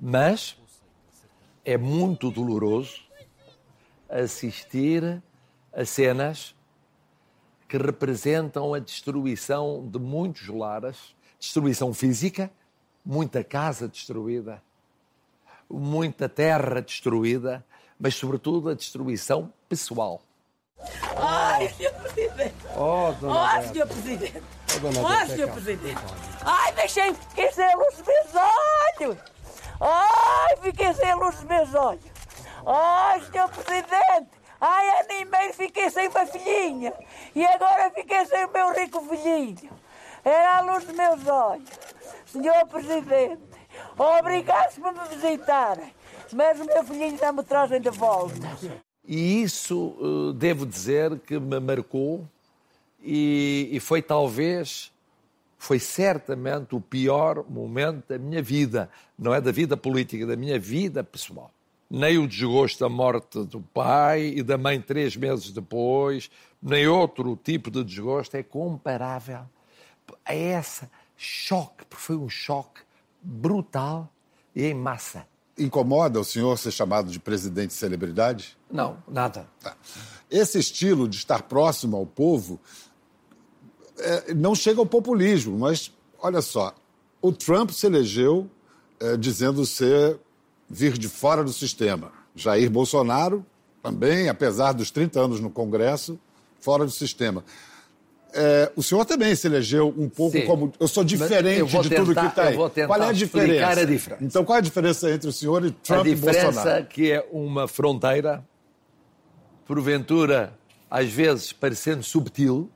mas 0.00 0.56
é 1.64 1.76
muito 1.76 2.30
doloroso 2.30 3.02
assistir 4.08 5.22
a 5.72 5.84
cenas 5.84 6.54
que 7.72 7.78
representam 7.78 8.74
a 8.74 8.78
destruição 8.78 9.88
de 9.90 9.98
muitos 9.98 10.46
lares, 10.48 11.16
destruição 11.40 11.94
física, 11.94 12.50
muita 13.02 13.42
casa 13.42 13.88
destruída, 13.88 14.62
muita 15.70 16.28
terra 16.28 16.82
destruída, 16.82 17.64
mas 17.98 18.14
sobretudo 18.14 18.68
a 18.68 18.74
destruição 18.74 19.50
pessoal. 19.70 20.20
Ai, 21.16 21.70
senhor 21.70 21.94
presidente. 21.94 22.54
Oh, 22.76 23.10
dona 23.18 23.58
oh, 23.58 23.72
senhor 23.72 23.86
presidente. 23.86 24.42
Oh, 24.76 24.78
dona 24.78 25.00
oh, 25.00 25.26
senhor 25.28 25.50
presidente. 25.52 26.02
Ai, 26.42 26.72
deixei, 26.74 27.14
fiquei 27.14 27.52
sem 27.52 27.72
a 27.72 27.74
luz 27.74 27.96
dos 27.96 28.06
meus 28.06 28.34
olhos. 29.00 29.18
Ai, 29.80 30.56
fiquei 30.60 30.92
sem 30.92 31.10
a 31.10 31.16
luz 31.16 31.36
dos 31.36 31.44
meus 31.44 31.74
olhos. 31.74 32.04
Ai, 32.66 33.22
senhor 33.32 33.48
presidente. 33.48 34.41
Ai, 34.64 34.88
animei, 35.00 35.52
fiquei 35.52 35.90
sem 35.90 36.06
uma 36.06 36.24
filhinha. 36.24 36.94
E 37.34 37.44
agora 37.44 37.90
fiquei 37.90 38.24
sem 38.26 38.44
o 38.44 38.52
meu 38.52 38.72
rico 38.72 39.00
filhinho. 39.00 39.70
Era 40.24 40.58
a 40.58 40.60
luz 40.60 40.84
dos 40.84 40.94
meus 40.94 41.26
olhos. 41.26 41.68
Senhor 42.26 42.64
presidente, 42.68 43.42
obrigado 43.98 44.80
por 44.80 44.92
me 44.92 45.16
visitarem. 45.16 45.92
Mas 46.32 46.60
o 46.60 46.64
meu 46.64 46.84
filhinho 46.84 47.18
já 47.18 47.32
me 47.32 47.42
trazem 47.42 47.80
de 47.80 47.90
volta. 47.90 48.36
E 49.04 49.42
isso, 49.42 49.96
eh, 50.00 50.38
devo 50.38 50.64
dizer, 50.64 51.18
que 51.18 51.40
me 51.40 51.58
marcou 51.58 52.24
e, 53.02 53.68
e 53.72 53.80
foi 53.80 54.00
talvez, 54.00 54.92
foi 55.58 55.80
certamente 55.80 56.76
o 56.76 56.80
pior 56.80 57.44
momento 57.50 58.04
da 58.10 58.16
minha 58.16 58.40
vida. 58.40 58.88
Não 59.18 59.34
é 59.34 59.40
da 59.40 59.50
vida 59.50 59.76
política, 59.76 60.24
da 60.24 60.36
minha 60.36 60.56
vida 60.56 61.02
pessoal. 61.02 61.50
Nem 61.94 62.16
o 62.16 62.26
desgosto 62.26 62.80
da 62.80 62.88
morte 62.88 63.44
do 63.44 63.60
pai 63.60 64.28
e 64.28 64.42
da 64.42 64.56
mãe 64.56 64.80
três 64.80 65.14
meses 65.14 65.50
depois, 65.50 66.30
nem 66.62 66.88
outro 66.88 67.36
tipo 67.36 67.70
de 67.70 67.84
desgosto 67.84 68.34
é 68.34 68.42
comparável 68.42 69.42
a 70.24 70.34
essa 70.34 70.90
choque, 71.16 71.84
porque 71.84 72.02
foi 72.02 72.16
um 72.16 72.30
choque 72.30 72.80
brutal 73.20 74.10
e 74.54 74.64
em 74.64 74.74
massa. 74.74 75.26
Incomoda 75.58 76.18
o 76.18 76.24
senhor 76.24 76.56
ser 76.56 76.70
chamado 76.70 77.10
de 77.10 77.20
presidente 77.20 77.74
celebridade? 77.74 78.56
Não, 78.70 78.96
nada. 79.06 79.46
Tá. 79.60 79.76
Esse 80.30 80.58
estilo 80.58 81.06
de 81.06 81.16
estar 81.16 81.42
próximo 81.42 81.96
ao 81.96 82.06
povo 82.06 82.58
é, 83.98 84.32
não 84.32 84.54
chega 84.54 84.80
ao 84.80 84.86
populismo, 84.86 85.58
mas 85.58 85.92
olha 86.18 86.40
só, 86.40 86.74
o 87.20 87.30
Trump 87.32 87.70
se 87.70 87.86
elegeu 87.86 88.48
é, 88.98 89.16
dizendo 89.16 89.66
ser 89.66 90.18
vir 90.72 90.96
de 90.96 91.06
fora 91.06 91.44
do 91.44 91.52
sistema. 91.52 92.10
Jair 92.34 92.70
Bolsonaro 92.70 93.44
também, 93.82 94.30
apesar 94.30 94.72
dos 94.72 94.90
30 94.90 95.20
anos 95.20 95.40
no 95.40 95.50
Congresso, 95.50 96.18
fora 96.58 96.86
do 96.86 96.90
sistema. 96.90 97.44
É, 98.32 98.72
o 98.74 98.82
senhor 98.82 99.04
também 99.04 99.34
se 99.36 99.46
elegeu 99.46 99.92
um 99.94 100.08
pouco 100.08 100.38
Sim. 100.38 100.46
como. 100.46 100.72
Eu 100.80 100.88
sou 100.88 101.04
diferente 101.04 101.60
eu 101.60 101.66
de 101.66 101.90
tentar, 101.90 102.02
tudo 102.02 102.14
que 102.14 102.26
está 102.26 102.44
aí. 102.44 102.56
qual 102.56 103.02
é 103.02 103.08
a 103.08 103.12
diferença? 103.12 103.80
a 103.80 103.84
diferença? 103.84 104.24
Então, 104.24 104.42
qual 104.42 104.56
é 104.56 104.58
a 104.60 104.62
diferença 104.62 105.10
entre 105.10 105.28
o 105.28 105.32
senhor 105.32 105.62
e 105.66 105.70
Trump 105.70 106.06
e 106.06 106.14
Bolsonaro? 106.14 106.48
A 106.48 106.50
diferença 106.50 106.82
que 106.88 107.12
é 107.12 107.28
uma 107.30 107.68
fronteira, 107.68 108.42
porventura, 109.66 110.54
às 110.90 111.10
vezes 111.10 111.52
parecendo 111.52 112.02
subtil, 112.02 112.70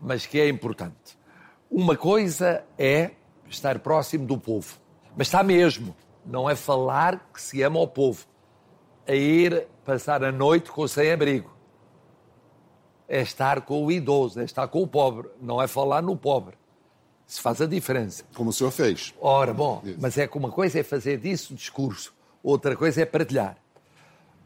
mas 0.00 0.26
que 0.26 0.40
é 0.40 0.48
importante. 0.48 1.16
Uma 1.70 1.96
coisa 1.96 2.64
é 2.76 3.12
estar 3.48 3.78
próximo 3.78 4.26
do 4.26 4.36
povo, 4.36 4.74
mas 5.16 5.28
está 5.28 5.44
mesmo. 5.44 5.94
Não 6.24 6.48
é 6.48 6.54
falar 6.54 7.28
que 7.32 7.40
se 7.40 7.62
ama 7.62 7.78
ao 7.78 7.88
povo, 7.88 8.26
é 9.06 9.16
ir 9.16 9.66
passar 9.84 10.22
a 10.22 10.30
noite 10.30 10.70
com 10.70 10.82
o 10.82 10.88
sem-abrigo 10.88 11.52
é 13.12 13.20
estar 13.20 13.60
com 13.60 13.84
o 13.84 13.92
idoso, 13.92 14.40
é 14.40 14.44
estar 14.44 14.66
com 14.68 14.82
o 14.82 14.86
pobre, 14.86 15.28
não 15.38 15.60
é 15.60 15.68
falar 15.68 16.00
no 16.00 16.16
pobre. 16.16 16.56
Se 17.26 17.42
faz 17.42 17.60
a 17.60 17.66
diferença. 17.66 18.24
Como 18.34 18.48
o 18.48 18.52
senhor 18.54 18.70
fez. 18.70 19.12
Ora, 19.20 19.52
bom, 19.52 19.82
mas 20.00 20.16
é 20.16 20.26
que 20.26 20.38
uma 20.38 20.50
coisa 20.50 20.80
é 20.80 20.82
fazer 20.82 21.18
disso 21.18 21.54
discurso, 21.54 22.14
outra 22.42 22.74
coisa 22.74 23.02
é 23.02 23.04
partilhar. 23.04 23.58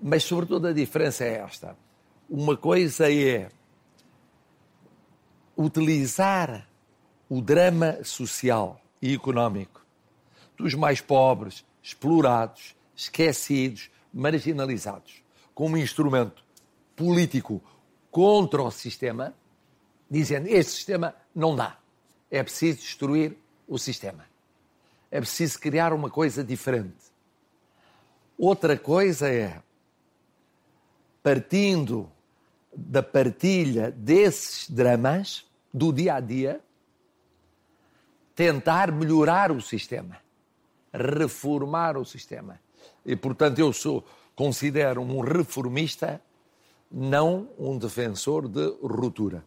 Mas, 0.02 0.25
sobretudo, 0.25 0.66
a 0.66 0.73
diferença 0.73 1.23
é 1.23 1.35
esta. 1.35 1.76
Uma 2.28 2.56
coisa 2.56 3.09
é 3.09 3.49
utilizar 5.56 6.68
o 7.28 7.40
drama 7.40 7.99
social 8.02 8.80
e 9.00 9.14
económico 9.14 9.86
dos 10.57 10.75
mais 10.75 11.01
pobres, 11.01 11.65
explorados, 11.83 12.75
esquecidos, 12.95 13.91
marginalizados, 14.13 15.23
como 15.55 15.77
instrumento 15.77 16.45
político 16.95 17.63
contra 18.11 18.63
o 18.63 18.71
sistema, 18.71 19.35
dizendo 20.11 20.49
este 20.49 20.73
sistema 20.73 21.15
não 21.35 21.55
dá. 21.55 21.79
É 22.31 22.43
preciso 22.43 22.79
destruir 22.81 23.37
o 23.69 23.79
sistema. 23.79 24.25
É 25.11 25.21
preciso 25.21 25.59
criar 25.61 25.93
uma 25.93 26.11
coisa 26.11 26.43
diferente. 26.43 27.05
Outra 28.39 28.77
coisa 28.77 29.29
é, 29.29 29.63
partindo 31.23 32.11
da 32.75 33.03
partilha 33.03 33.91
desses 33.91 34.69
dramas 34.69 35.47
do 35.73 35.93
dia 35.93 36.15
a 36.15 36.21
dia, 36.21 36.61
tentar 38.35 38.93
melhorar 38.93 39.51
o 39.51 39.61
sistema, 39.61 40.19
reformar 40.97 41.97
o 41.97 42.05
sistema. 42.05 42.61
E, 43.05 43.15
portanto, 43.15 43.59
eu 43.59 43.73
sou, 43.73 44.05
considero 44.35 45.00
um 45.00 45.21
reformista, 45.21 46.21
não 46.91 47.49
um 47.59 47.76
defensor 47.79 48.49
de 48.49 48.67
ruptura. 48.83 49.45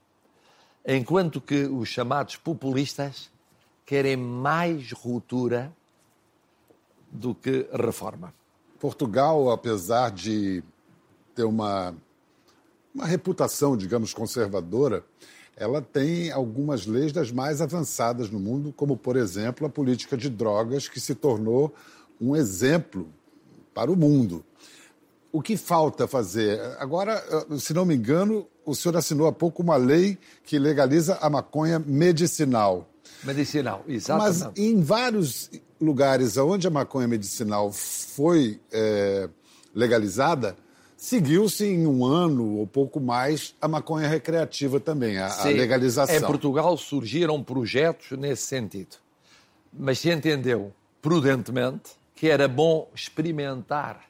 Enquanto 0.86 1.42
que 1.42 1.64
os 1.66 1.90
chamados 1.90 2.36
populistas 2.36 3.30
querem 3.86 4.16
mais 4.16 4.92
ruptura 4.92 5.74
do 7.12 7.34
que 7.34 7.68
reforma. 7.74 8.34
Portugal, 8.80 9.50
apesar 9.52 10.12
de 10.12 10.64
ter 11.34 11.44
uma, 11.44 11.96
uma 12.94 13.06
reputação, 13.06 13.76
digamos, 13.76 14.14
conservadora, 14.14 15.04
ela 15.60 15.82
tem 15.82 16.32
algumas 16.32 16.86
leis 16.86 17.12
das 17.12 17.32
mais 17.32 17.62
avançadas 17.62 18.30
no 18.32 18.40
mundo, 18.40 18.74
como, 18.76 18.96
por 18.96 19.18
exemplo, 19.18 19.68
a 19.68 19.70
política 19.70 20.16
de 20.16 20.30
drogas, 20.30 20.88
que 20.88 21.02
se 21.02 21.14
tornou 21.14 21.74
um 22.20 22.34
exemplo 22.34 23.10
para 23.74 23.92
o 23.92 23.96
mundo. 23.96 24.44
O 25.32 25.42
que 25.42 25.58
falta 25.58 26.08
fazer? 26.08 26.60
Agora, 26.80 27.22
se 27.60 27.74
não 27.74 27.86
me 27.86 27.94
engano, 27.94 28.48
o 28.66 28.74
senhor 28.74 28.96
assinou 28.96 29.28
há 29.28 29.34
pouco 29.34 29.62
uma 29.62 29.76
lei 29.76 30.18
que 30.46 30.58
legaliza 30.58 31.20
a 31.22 31.30
maconha 31.30 31.78
medicinal. 31.78 32.90
Medicinal, 33.24 33.84
exatamente. 33.86 34.40
Mas 34.40 34.58
em 34.58 34.82
vários 34.82 35.52
lugares 35.80 36.38
onde 36.38 36.68
a 36.68 36.72
maconha 36.72 37.08
medicinal 37.08 37.72
foi 37.72 38.60
é, 38.72 39.30
legalizada, 39.76 40.56
seguiu-se 41.00 41.66
em 41.66 41.88
um 41.88 42.04
ano 42.04 42.58
ou 42.58 42.68
pouco 42.68 43.00
mais 43.00 43.56
a 43.62 43.70
maconha 43.70 44.06
recreativa 44.06 44.82
também, 44.82 45.18
a, 45.18 45.34
a 45.34 45.46
legalização. 45.46 46.14
Em 46.14 46.20
Portugal 46.20 46.76
surgiram 46.76 47.42
projetos 47.42 48.18
nesse 48.18 48.44
sentido. 48.44 48.98
Mas 49.72 50.00
se 50.00 50.12
entendeu 50.12 50.74
prudentemente 51.02 51.92
que 52.14 52.28
era 52.28 52.50
bom 52.50 52.90
experimentar 52.94 54.10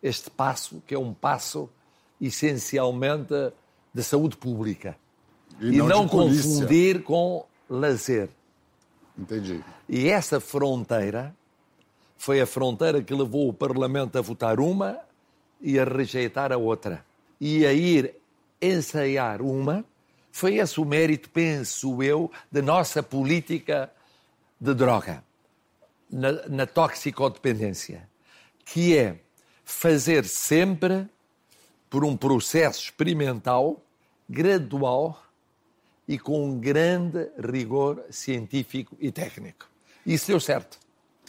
este 0.00 0.30
passo, 0.30 0.80
que 0.86 0.94
é 0.94 0.98
um 0.98 1.12
passo 1.12 1.68
essencialmente 2.20 3.34
de 3.92 4.02
saúde 4.04 4.36
pública. 4.36 4.96
E, 5.60 5.70
e 5.70 5.78
não, 5.78 5.88
não 5.88 6.08
confundir 6.08 7.02
com 7.02 7.44
lazer. 7.68 8.28
Entendi. 9.18 9.64
E 9.88 10.08
essa 10.08 10.38
fronteira 10.38 11.34
foi 12.16 12.40
a 12.40 12.46
fronteira 12.46 13.02
que 13.02 13.12
levou 13.12 13.48
o 13.48 13.52
Parlamento 13.52 14.16
a 14.16 14.20
votar 14.20 14.60
uma 14.60 15.09
e 15.60 15.78
a 15.78 15.84
rejeitar 15.84 16.52
a 16.52 16.56
outra. 16.56 17.04
E 17.40 17.66
a 17.66 17.72
ir 17.72 18.14
ensaiar 18.60 19.42
uma, 19.42 19.84
foi 20.30 20.56
esse 20.56 20.80
o 20.80 20.84
mérito, 20.84 21.28
penso 21.30 22.02
eu, 22.02 22.30
da 22.50 22.62
nossa 22.62 23.02
política 23.02 23.90
de 24.60 24.74
droga, 24.74 25.24
na, 26.10 26.32
na 26.48 26.66
toxicodependência, 26.66 28.08
que 28.64 28.96
é 28.96 29.18
fazer 29.64 30.24
sempre 30.24 31.08
por 31.88 32.04
um 32.04 32.16
processo 32.16 32.84
experimental, 32.84 33.82
gradual 34.28 35.20
e 36.06 36.18
com 36.18 36.58
grande 36.58 37.28
rigor 37.38 38.04
científico 38.10 38.96
e 39.00 39.10
técnico. 39.10 39.68
Isso 40.04 40.28
deu 40.28 40.40
certo. 40.40 40.78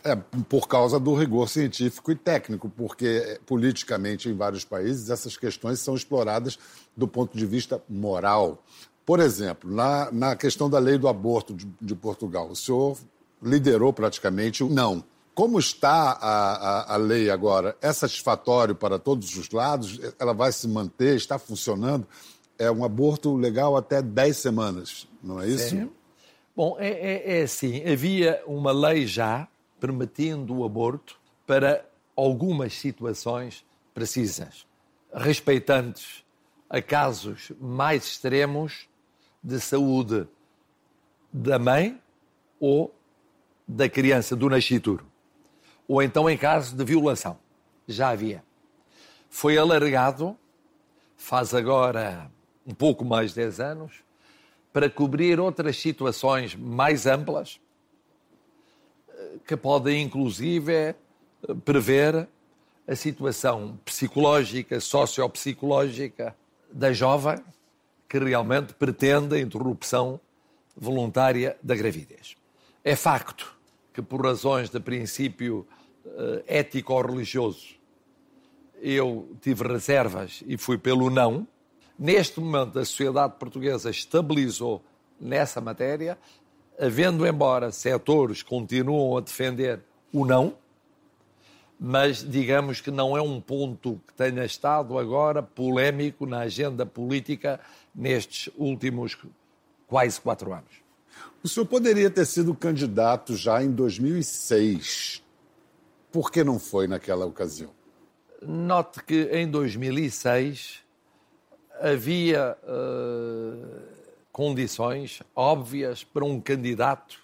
É, 0.03 0.15
por 0.49 0.67
causa 0.67 0.99
do 0.99 1.13
rigor 1.13 1.47
científico 1.47 2.11
e 2.11 2.15
técnico, 2.15 2.67
porque 2.69 3.05
eh, 3.05 3.39
politicamente 3.45 4.29
em 4.29 4.33
vários 4.33 4.65
países 4.65 5.11
essas 5.11 5.37
questões 5.37 5.79
são 5.79 5.93
exploradas 5.93 6.57
do 6.97 7.07
ponto 7.07 7.37
de 7.37 7.45
vista 7.45 7.81
moral. 7.87 8.63
Por 9.05 9.19
exemplo, 9.19 9.71
na, 9.71 10.11
na 10.11 10.35
questão 10.35 10.67
da 10.67 10.79
lei 10.79 10.97
do 10.97 11.07
aborto 11.07 11.53
de, 11.53 11.67
de 11.79 11.93
Portugal, 11.93 12.49
o 12.49 12.55
senhor 12.55 12.97
liderou 13.43 13.93
praticamente 13.93 14.63
o 14.63 14.69
não. 14.69 15.03
Como 15.35 15.59
está 15.59 16.17
a, 16.19 16.53
a, 16.53 16.93
a, 16.95 16.97
lei 16.97 17.29
agora? 17.29 17.75
É 17.81 17.93
satisfatório 17.93 18.73
para 18.73 18.97
todos 18.97 19.37
os 19.37 19.49
lados? 19.51 19.99
Ela 20.19 20.33
vai 20.33 20.51
se 20.51 20.67
manter? 20.67 21.15
Está 21.15 21.37
funcionando? 21.37 22.07
É 22.57 22.71
um 22.71 22.83
aborto 22.83 23.35
legal 23.35 23.77
até 23.77 24.01
10 24.01 24.37
semanas, 24.37 25.07
não 25.23 25.39
é 25.39 25.47
isso? 25.47 25.89
Bom, 26.55 26.75
é, 26.79 26.89
é, 26.89 27.39
é 27.39 27.41
assim. 27.43 27.81
Havia 27.89 28.43
uma 28.45 28.71
lei 28.71 29.05
já 29.05 29.47
permitindo 29.81 30.55
o 30.55 30.63
aborto 30.63 31.19
para 31.45 31.85
algumas 32.15 32.73
situações 32.73 33.65
precisas, 33.93 34.65
respeitantes 35.13 36.23
a 36.69 36.81
casos 36.81 37.51
mais 37.59 38.05
extremos 38.05 38.87
de 39.43 39.59
saúde 39.59 40.25
da 41.33 41.59
mãe 41.59 42.01
ou 42.61 42.95
da 43.67 43.89
criança, 43.89 44.37
do 44.37 44.49
nascituro 44.49 45.11
ou 45.91 46.01
então 46.01 46.29
em 46.29 46.37
caso 46.37 46.73
de 46.73 46.85
violação. 46.85 47.37
Já 47.85 48.11
havia. 48.11 48.41
Foi 49.29 49.57
alargado, 49.57 50.37
faz 51.17 51.53
agora 51.53 52.31
um 52.65 52.73
pouco 52.73 53.03
mais 53.03 53.31
de 53.31 53.41
10 53.41 53.59
anos, 53.59 53.91
para 54.71 54.89
cobrir 54.89 55.37
outras 55.37 55.75
situações 55.75 56.55
mais 56.55 57.05
amplas, 57.05 57.59
que 59.45 59.55
podem 59.55 60.01
inclusive 60.01 60.95
prever 61.65 62.27
a 62.87 62.95
situação 62.95 63.79
psicológica, 63.85 64.79
sociopsicológica 64.79 66.35
da 66.71 66.91
jovem 66.91 67.37
que 68.07 68.19
realmente 68.19 68.73
pretende 68.73 69.35
a 69.35 69.39
interrupção 69.39 70.19
voluntária 70.75 71.57
da 71.63 71.75
gravidez. 71.75 72.35
É 72.83 72.95
facto 72.95 73.55
que, 73.93 74.01
por 74.01 74.25
razões 74.25 74.69
de 74.69 74.79
princípio 74.79 75.65
uh, 76.05 76.43
ético 76.47 76.93
ou 76.93 77.01
religioso, 77.01 77.75
eu 78.81 79.33
tive 79.41 79.65
reservas 79.67 80.43
e 80.45 80.57
fui 80.57 80.77
pelo 80.77 81.09
não. 81.09 81.47
Neste 81.97 82.39
momento, 82.39 82.79
a 82.79 82.85
sociedade 82.85 83.35
portuguesa 83.37 83.89
estabilizou 83.89 84.83
nessa 85.19 85.61
matéria, 85.61 86.17
havendo 86.81 87.27
embora 87.27 87.71
setores 87.71 88.41
continuam 88.41 89.15
a 89.17 89.21
defender 89.21 89.79
o 90.11 90.25
não, 90.25 90.55
mas 91.79 92.27
digamos 92.27 92.81
que 92.81 92.91
não 92.91 93.15
é 93.15 93.21
um 93.21 93.39
ponto 93.39 94.01
que 94.07 94.13
tenha 94.13 94.43
estado 94.43 94.97
agora 94.97 95.43
polémico 95.43 96.25
na 96.25 96.39
agenda 96.39 96.85
política 96.85 97.59
nestes 97.93 98.51
últimos 98.57 99.17
quase 99.87 100.19
quatro 100.19 100.53
anos. 100.53 100.81
O 101.43 101.47
senhor 101.47 101.65
poderia 101.65 102.09
ter 102.09 102.25
sido 102.25 102.53
candidato 102.53 103.35
já 103.35 103.63
em 103.63 103.71
2006 103.71 105.21
por 106.11 106.29
que 106.29 106.43
não 106.43 106.59
foi 106.59 106.87
naquela 106.87 107.25
ocasião? 107.25 107.71
Note 108.41 109.01
que 109.03 109.29
em 109.31 109.49
2006 109.49 110.79
havia 111.79 112.57
uh, 112.63 113.81
condições 114.31 115.21
óbvias 115.35 116.03
para 116.03 116.23
um 116.23 116.39
candidato 116.39 117.19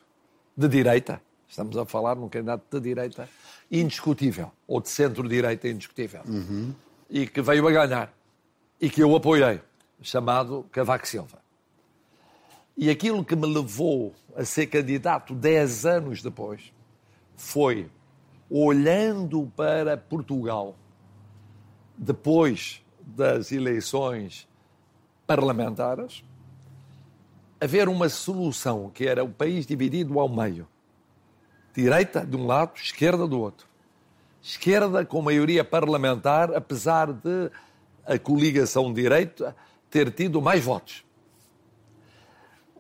de 0.56 0.67
direita, 0.67 1.22
estamos 1.48 1.78
a 1.78 1.86
falar 1.86 2.15
num 2.15 2.30
candidato 2.30 2.63
de 2.70 2.80
direita, 2.80 3.30
indiscutível, 3.72 4.52
ou 4.67 4.82
de 4.82 4.89
centro-direita 4.89 5.67
indiscutível, 5.67 6.22
uhum. 6.26 6.74
e 7.10 7.28
que 7.28 7.41
veio 7.41 7.67
a 7.67 7.72
ganhar, 7.72 8.13
e 8.80 8.89
que 8.89 9.02
eu 9.02 9.15
apoiei, 9.15 9.62
chamado 10.02 10.65
Cavaco 10.72 11.08
Silva. 11.08 11.39
E 12.76 12.89
aquilo 12.89 13.26
que 13.26 13.36
me 13.36 13.48
levou 13.48 14.13
a 14.36 14.46
ser 14.46 14.67
candidato 14.67 15.34
dez 15.34 15.86
anos 15.86 16.22
depois 16.22 16.72
foi 17.36 17.89
olhando 18.50 19.52
para 19.56 19.98
Portugal 19.98 20.76
depois 21.98 22.84
das 23.02 23.52
eleições 23.52 24.48
parlamentares, 25.26 26.24
haver 27.60 27.89
uma 27.89 28.10
solução 28.10 28.89
que 28.93 29.08
era 29.08 29.24
o 29.24 29.30
país 29.30 29.65
dividido 29.65 30.20
ao 30.20 30.30
meio. 30.30 30.67
Direita 31.74 32.26
de 32.26 32.36
um 32.36 32.46
lado, 32.46 32.74
esquerda 32.76 33.28
do 33.28 33.39
outro. 33.39 33.67
Esquerda 34.41 35.06
com 35.06 35.22
maioria 35.22 35.63
parlamentar, 35.63 36.54
apesar 36.56 37.12
de 37.12 37.52
a 38.06 38.17
coligação 38.17 38.93
direita 38.93 39.56
ter 39.89 40.12
tido 40.12 40.41
mais 40.41 40.63
votos. 40.63 41.04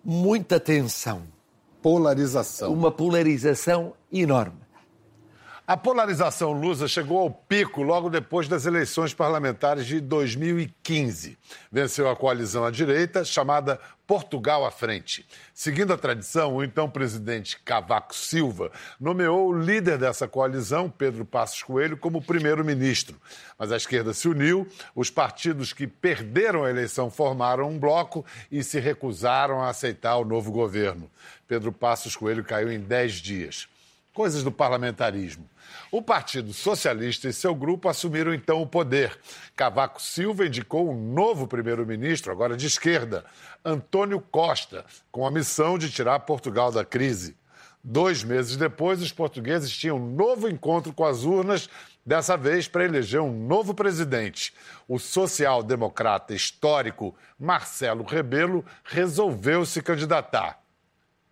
Muita 0.03 0.59
tensão. 0.59 1.23
Polarização. 1.81 2.73
Uma 2.73 2.91
polarização 2.91 3.93
enorme. 4.11 4.66
A 5.69 5.75
polarização 5.75 6.53
lusa 6.53 6.87
chegou 6.87 7.17
ao 7.17 7.29
pico 7.29 7.81
logo 7.81 8.09
depois 8.09 8.47
das 8.47 8.65
eleições 8.65 9.13
parlamentares 9.13 9.85
de 9.85 9.99
2015. 9.99 11.37
Venceu 11.69 12.09
a 12.09 12.15
coalizão 12.15 12.63
à 12.63 12.71
direita, 12.71 13.25
chamada 13.25 13.77
Portugal 14.07 14.65
à 14.65 14.71
Frente. 14.71 15.27
Seguindo 15.53 15.91
a 15.91 15.97
tradição, 15.97 16.55
o 16.55 16.63
então 16.63 16.89
presidente 16.89 17.59
Cavaco 17.65 18.15
Silva 18.15 18.71
nomeou 18.97 19.49
o 19.49 19.59
líder 19.61 19.97
dessa 19.97 20.25
coalizão, 20.25 20.89
Pedro 20.89 21.25
Passos 21.25 21.61
Coelho, 21.61 21.97
como 21.97 22.21
primeiro-ministro. 22.21 23.19
Mas 23.59 23.69
a 23.69 23.75
esquerda 23.75 24.13
se 24.13 24.29
uniu, 24.29 24.65
os 24.95 25.09
partidos 25.09 25.73
que 25.73 25.85
perderam 25.85 26.63
a 26.63 26.69
eleição 26.69 27.11
formaram 27.11 27.69
um 27.69 27.77
bloco 27.77 28.25
e 28.49 28.63
se 28.63 28.79
recusaram 28.79 29.61
a 29.61 29.67
aceitar 29.67 30.15
o 30.15 30.23
novo 30.23 30.49
governo. 30.49 31.11
Pedro 31.45 31.73
Passos 31.73 32.15
Coelho 32.15 32.45
caiu 32.45 32.71
em 32.71 32.79
10 32.79 33.15
dias. 33.15 33.67
Coisas 34.17 34.43
do 34.43 34.51
parlamentarismo. 34.51 35.47
O 35.91 36.01
Partido 36.01 36.51
Socialista 36.51 37.29
e 37.29 37.33
seu 37.33 37.53
grupo 37.53 37.87
assumiram 37.87 38.33
então 38.33 38.63
o 38.63 38.65
poder. 38.65 39.15
Cavaco 39.55 40.01
Silva 40.01 40.47
indicou 40.47 40.89
um 40.89 41.13
novo 41.13 41.45
primeiro-ministro, 41.45 42.31
agora 42.31 42.57
de 42.57 42.65
esquerda, 42.65 43.23
Antônio 43.63 44.19
Costa, 44.19 44.83
com 45.11 45.27
a 45.27 45.29
missão 45.29 45.77
de 45.77 45.91
tirar 45.91 46.21
Portugal 46.21 46.71
da 46.71 46.83
crise. 46.83 47.37
Dois 47.83 48.23
meses 48.23 48.57
depois, 48.57 49.03
os 49.03 49.11
portugueses 49.11 49.69
tinham 49.71 49.97
um 49.97 50.15
novo 50.15 50.49
encontro 50.49 50.91
com 50.91 51.05
as 51.05 51.23
urnas, 51.23 51.69
dessa 52.03 52.35
vez 52.35 52.67
para 52.67 52.85
eleger 52.85 53.21
um 53.21 53.45
novo 53.45 53.75
presidente. 53.75 54.51
O 54.87 54.97
social-democrata 54.97 56.33
histórico 56.33 57.15
Marcelo 57.37 58.03
Rebelo 58.03 58.65
resolveu 58.83 59.63
se 59.63 59.79
candidatar. 59.79 60.59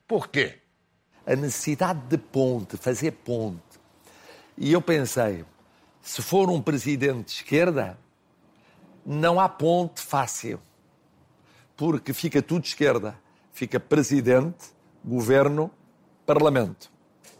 Por 0.07 0.27
quê? 0.27 0.59
A 1.25 1.35
necessidade 1.35 1.99
de 2.07 2.17
ponte, 2.17 2.77
fazer 2.77 3.11
ponte, 3.11 3.61
e 4.57 4.71
eu 4.71 4.81
pensei, 4.81 5.43
se 6.01 6.21
for 6.21 6.49
um 6.49 6.61
presidente 6.61 7.25
de 7.25 7.31
esquerda, 7.31 7.97
não 9.05 9.39
há 9.39 9.49
ponte 9.49 10.01
fácil, 10.01 10.59
porque 11.75 12.13
fica 12.13 12.41
tudo 12.41 12.65
esquerda. 12.65 13.17
Fica 13.51 13.79
presidente, 13.79 14.65
governo, 15.03 15.71
parlamento. 16.25 16.91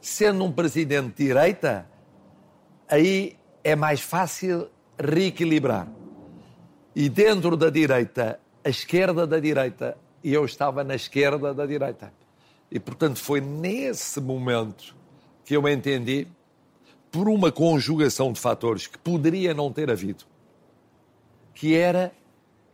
Sendo 0.02 0.46
um 0.46 0.52
presidente 0.52 1.10
de 1.18 1.26
direita, 1.26 1.90
aí 2.88 3.38
é 3.64 3.76
mais 3.76 4.00
fácil 4.00 4.70
reequilibrar. 4.98 5.88
E 6.96 7.10
dentro 7.10 7.58
da 7.58 7.70
direita, 7.70 8.40
a 8.64 8.70
esquerda 8.70 9.28
da 9.28 9.40
direita, 9.40 9.98
e 10.24 10.34
eu 10.34 10.46
estava 10.46 10.84
na 10.84 10.96
esquerda 10.96 11.54
da 11.54 11.66
direita. 11.66 12.14
E, 12.76 12.80
portanto, 12.80 13.20
foi 13.20 13.40
nesse 13.40 14.20
momento 14.20 14.94
que 15.46 15.56
eu 15.56 15.66
entendi 15.66 16.28
por 17.10 17.30
uma 17.30 17.50
conjugação 17.50 18.34
de 18.34 18.40
fatores 18.42 18.86
que 18.86 18.98
poderia 18.98 19.54
não 19.54 19.72
ter 19.72 19.90
havido, 19.90 20.26
que 21.54 21.74
era 21.74 22.12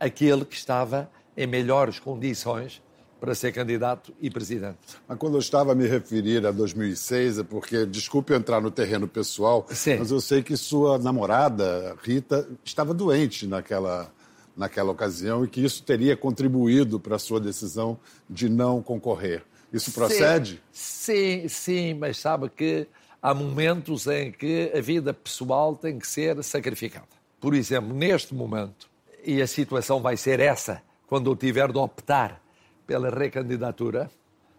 aquele 0.00 0.44
que 0.44 0.56
estava 0.56 1.08
em 1.36 1.46
melhores 1.46 2.00
condições 2.00 2.82
para 3.20 3.32
ser 3.32 3.52
candidato 3.52 4.12
e 4.20 4.28
presidente. 4.28 4.78
Mas 5.06 5.16
quando 5.18 5.34
eu 5.34 5.38
estava 5.38 5.70
a 5.70 5.74
me 5.76 5.86
referir 5.86 6.44
a 6.44 6.50
2006, 6.50 7.38
é 7.38 7.44
porque, 7.44 7.86
desculpe 7.86 8.34
entrar 8.34 8.60
no 8.60 8.72
terreno 8.72 9.06
pessoal, 9.06 9.64
Sim. 9.70 9.98
mas 10.00 10.10
eu 10.10 10.20
sei 10.20 10.42
que 10.42 10.56
sua 10.56 10.98
namorada, 10.98 11.96
Rita, 12.02 12.48
estava 12.64 12.92
doente 12.92 13.46
naquela, 13.46 14.12
naquela 14.56 14.90
ocasião 14.90 15.44
e 15.44 15.48
que 15.48 15.64
isso 15.64 15.80
teria 15.84 16.16
contribuído 16.16 16.98
para 16.98 17.14
a 17.14 17.20
sua 17.20 17.38
decisão 17.38 17.96
de 18.28 18.48
não 18.48 18.82
concorrer. 18.82 19.44
Isso 19.72 19.92
procede? 19.92 20.62
Sim, 20.70 21.42
sim, 21.42 21.48
sim 21.48 21.94
mas 21.94 22.18
sabe 22.18 22.48
que 22.48 22.86
há 23.22 23.32
momentos 23.32 24.06
em 24.06 24.30
que 24.30 24.70
a 24.74 24.80
vida 24.80 25.14
pessoal 25.14 25.74
tem 25.74 25.98
que 25.98 26.06
ser 26.06 26.42
sacrificada. 26.42 27.06
Por 27.40 27.54
exemplo, 27.54 27.94
neste 27.94 28.34
momento, 28.34 28.90
e 29.24 29.40
a 29.40 29.46
situação 29.46 30.00
vai 30.00 30.16
ser 30.16 30.40
essa 30.40 30.82
quando 31.06 31.30
eu 31.30 31.36
tiver 31.36 31.70
de 31.70 31.78
optar 31.78 32.42
pela 32.86 33.10
recandidatura, 33.10 34.10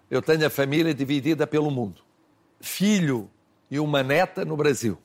eu 0.10 0.22
tenho 0.22 0.46
a 0.46 0.50
família 0.50 0.94
dividida 0.94 1.48
pelo 1.48 1.72
mundo. 1.72 2.02
Filho 2.62 3.30
e 3.70 3.80
uma 3.80 4.04
neta 4.04 4.46
no 4.46 4.56
Brasil. 4.56 4.98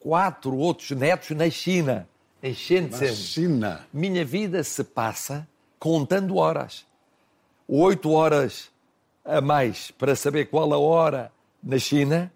Quatro 0.00 0.56
outros 0.56 0.90
netos 0.92 1.30
na 1.30 1.48
China, 1.50 2.08
em 2.42 2.54
Shenzhen. 2.54 3.08
Na 3.08 3.14
China. 3.14 3.86
Minha 3.92 4.24
vida 4.24 4.64
se 4.64 4.82
passa 4.82 5.46
contando 5.78 6.36
horas. 6.36 6.86
Oito 7.68 8.10
horas 8.10 8.71
a 9.24 9.40
mais 9.40 9.90
para 9.90 10.16
saber 10.16 10.46
qual 10.46 10.72
a 10.72 10.78
hora 10.78 11.32
na 11.62 11.78
China 11.78 12.32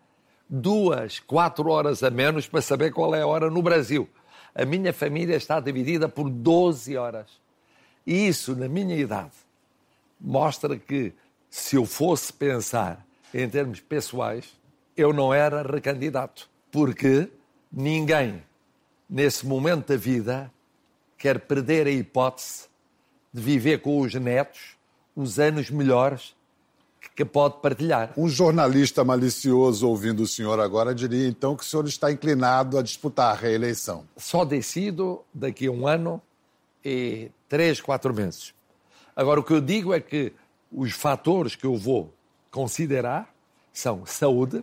duas, 0.48 1.18
quatro 1.18 1.70
horas 1.70 2.02
a 2.02 2.10
menos 2.10 2.46
para 2.46 2.62
saber 2.62 2.92
qual 2.92 3.14
é 3.14 3.22
a 3.22 3.26
hora 3.26 3.50
no 3.50 3.62
Brasil. 3.62 4.08
A 4.54 4.64
minha 4.64 4.92
família 4.92 5.36
está 5.36 5.60
dividida 5.60 6.08
por 6.08 6.30
12 6.30 6.96
horas. 6.96 7.26
E 8.06 8.28
isso, 8.28 8.54
na 8.54 8.68
minha 8.68 8.96
idade, 8.96 9.32
mostra 10.20 10.78
que 10.78 11.12
se 11.50 11.76
eu 11.76 11.84
fosse 11.84 12.32
pensar 12.32 13.04
em 13.34 13.48
termos 13.48 13.80
pessoais, 13.80 14.56
eu 14.96 15.12
não 15.12 15.34
era 15.34 15.62
recandidato. 15.62 16.48
Porque 16.70 17.28
ninguém, 17.70 18.42
nesse 19.10 19.44
momento 19.44 19.88
da 19.88 19.96
vida, 19.96 20.50
quer 21.18 21.40
perder 21.40 21.86
a 21.86 21.90
hipótese 21.90 22.68
de 23.32 23.42
viver 23.42 23.80
com 23.80 24.00
os 24.00 24.14
netos 24.14 24.76
os 25.14 25.38
anos 25.38 25.70
melhores 25.70 26.35
que 27.14 27.24
pode 27.24 27.60
partilhar. 27.60 28.12
Um 28.16 28.28
jornalista 28.28 29.04
malicioso 29.04 29.88
ouvindo 29.88 30.22
o 30.22 30.26
senhor 30.26 30.60
agora 30.60 30.94
diria 30.94 31.28
então 31.28 31.56
que 31.56 31.62
o 31.62 31.66
senhor 31.66 31.86
está 31.86 32.10
inclinado 32.10 32.78
a 32.78 32.82
disputar 32.82 33.32
a 33.32 33.34
reeleição. 33.34 34.04
Só 34.16 34.44
decido 34.44 35.22
daqui 35.32 35.66
a 35.66 35.70
um 35.70 35.86
ano 35.86 36.20
e 36.84 37.30
três, 37.48 37.80
quatro 37.80 38.12
meses. 38.14 38.54
Agora, 39.14 39.40
o 39.40 39.42
que 39.42 39.52
eu 39.52 39.60
digo 39.60 39.94
é 39.94 40.00
que 40.00 40.32
os 40.70 40.92
fatores 40.92 41.54
que 41.54 41.66
eu 41.66 41.76
vou 41.76 42.12
considerar 42.50 43.34
são 43.72 44.04
saúde, 44.04 44.62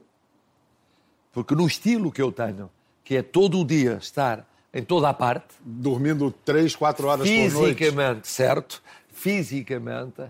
porque 1.31 1.55
no 1.55 1.65
estilo 1.65 2.11
que 2.11 2.21
eu 2.21 2.31
tenho, 2.31 2.69
que 3.03 3.17
é 3.17 3.21
todo 3.23 3.59
o 3.59 3.65
dia 3.65 3.97
estar 4.01 4.47
em 4.73 4.83
toda 4.83 5.09
a 5.09 5.13
parte. 5.13 5.55
Dormindo 5.61 6.31
três, 6.31 6.75
quatro 6.75 7.07
horas 7.07 7.27
por 7.27 7.35
noite. 7.35 7.75
Fisicamente, 7.77 8.27
certo? 8.27 8.81
Fisicamente 9.07 10.23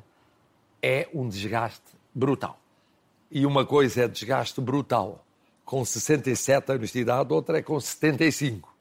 é 0.81 1.07
um 1.13 1.27
desgaste 1.27 1.81
brutal. 2.13 2.59
E 3.31 3.45
uma 3.45 3.65
coisa 3.65 4.03
é 4.03 4.07
desgaste 4.07 4.61
brutal 4.61 5.25
com 5.65 5.83
67 5.83 6.71
anos 6.71 6.91
de 6.91 6.99
idade, 6.99 7.33
outra 7.33 7.57
é 7.57 7.61
com 7.61 7.79
75. 7.79 8.71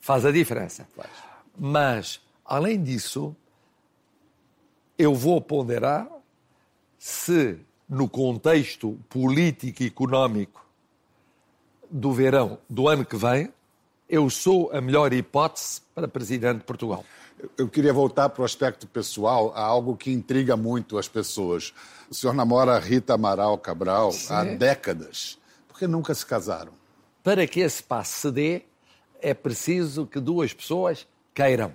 Faz 0.00 0.24
a 0.24 0.32
diferença. 0.32 0.86
Faz. 0.96 1.10
Mas, 1.58 2.20
além 2.44 2.82
disso, 2.82 3.36
eu 4.98 5.14
vou 5.14 5.40
ponderar 5.40 6.08
se, 6.98 7.58
no 7.88 8.08
contexto 8.08 8.98
político 9.08 9.82
e 9.82 9.86
económico 9.86 10.66
do 11.90 12.12
verão 12.12 12.58
do 12.68 12.88
ano 12.88 13.04
que 13.04 13.16
vem, 13.16 13.52
eu 14.08 14.28
sou 14.28 14.72
a 14.72 14.80
melhor 14.80 15.12
hipótese 15.12 15.80
para 15.94 16.08
presidente 16.08 16.58
de 16.58 16.64
Portugal. 16.64 17.04
Eu 17.56 17.68
queria 17.68 17.92
voltar 17.92 18.28
para 18.28 18.42
o 18.42 18.44
aspecto 18.44 18.86
pessoal, 18.86 19.52
a 19.54 19.60
algo 19.60 19.96
que 19.96 20.10
intriga 20.12 20.56
muito 20.56 20.98
as 20.98 21.08
pessoas. 21.08 21.74
O 22.10 22.14
senhor 22.14 22.32
namora 22.32 22.78
Rita 22.78 23.14
Amaral 23.14 23.58
Cabral 23.58 24.12
Sim. 24.12 24.32
há 24.32 24.44
décadas. 24.44 25.38
Por 25.68 25.78
que 25.78 25.86
nunca 25.86 26.14
se 26.14 26.24
casaram? 26.24 26.72
Para 27.22 27.46
que 27.46 27.60
esse 27.60 27.82
passo 27.82 28.18
se 28.20 28.30
dê, 28.30 28.62
é 29.20 29.34
preciso 29.34 30.06
que 30.06 30.20
duas 30.20 30.52
pessoas 30.52 31.06
queiram. 31.32 31.72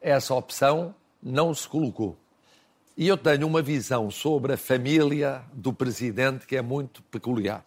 Essa 0.00 0.34
opção 0.34 0.94
não 1.22 1.52
se 1.54 1.68
colocou. 1.68 2.16
E 2.96 3.08
eu 3.08 3.16
tenho 3.16 3.46
uma 3.46 3.62
visão 3.62 4.10
sobre 4.10 4.52
a 4.52 4.56
família 4.56 5.42
do 5.52 5.72
presidente 5.72 6.46
que 6.46 6.56
é 6.56 6.62
muito 6.62 7.02
peculiar. 7.04 7.64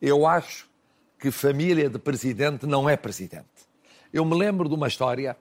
Eu 0.00 0.26
acho 0.26 0.68
que 1.18 1.30
família 1.30 1.88
de 1.88 1.98
presidente 1.98 2.66
não 2.66 2.88
é 2.88 2.96
presidente. 2.96 3.46
Eu 4.12 4.24
me 4.24 4.36
lembro 4.36 4.68
de 4.68 4.74
uma 4.74 4.88
história 4.88 5.36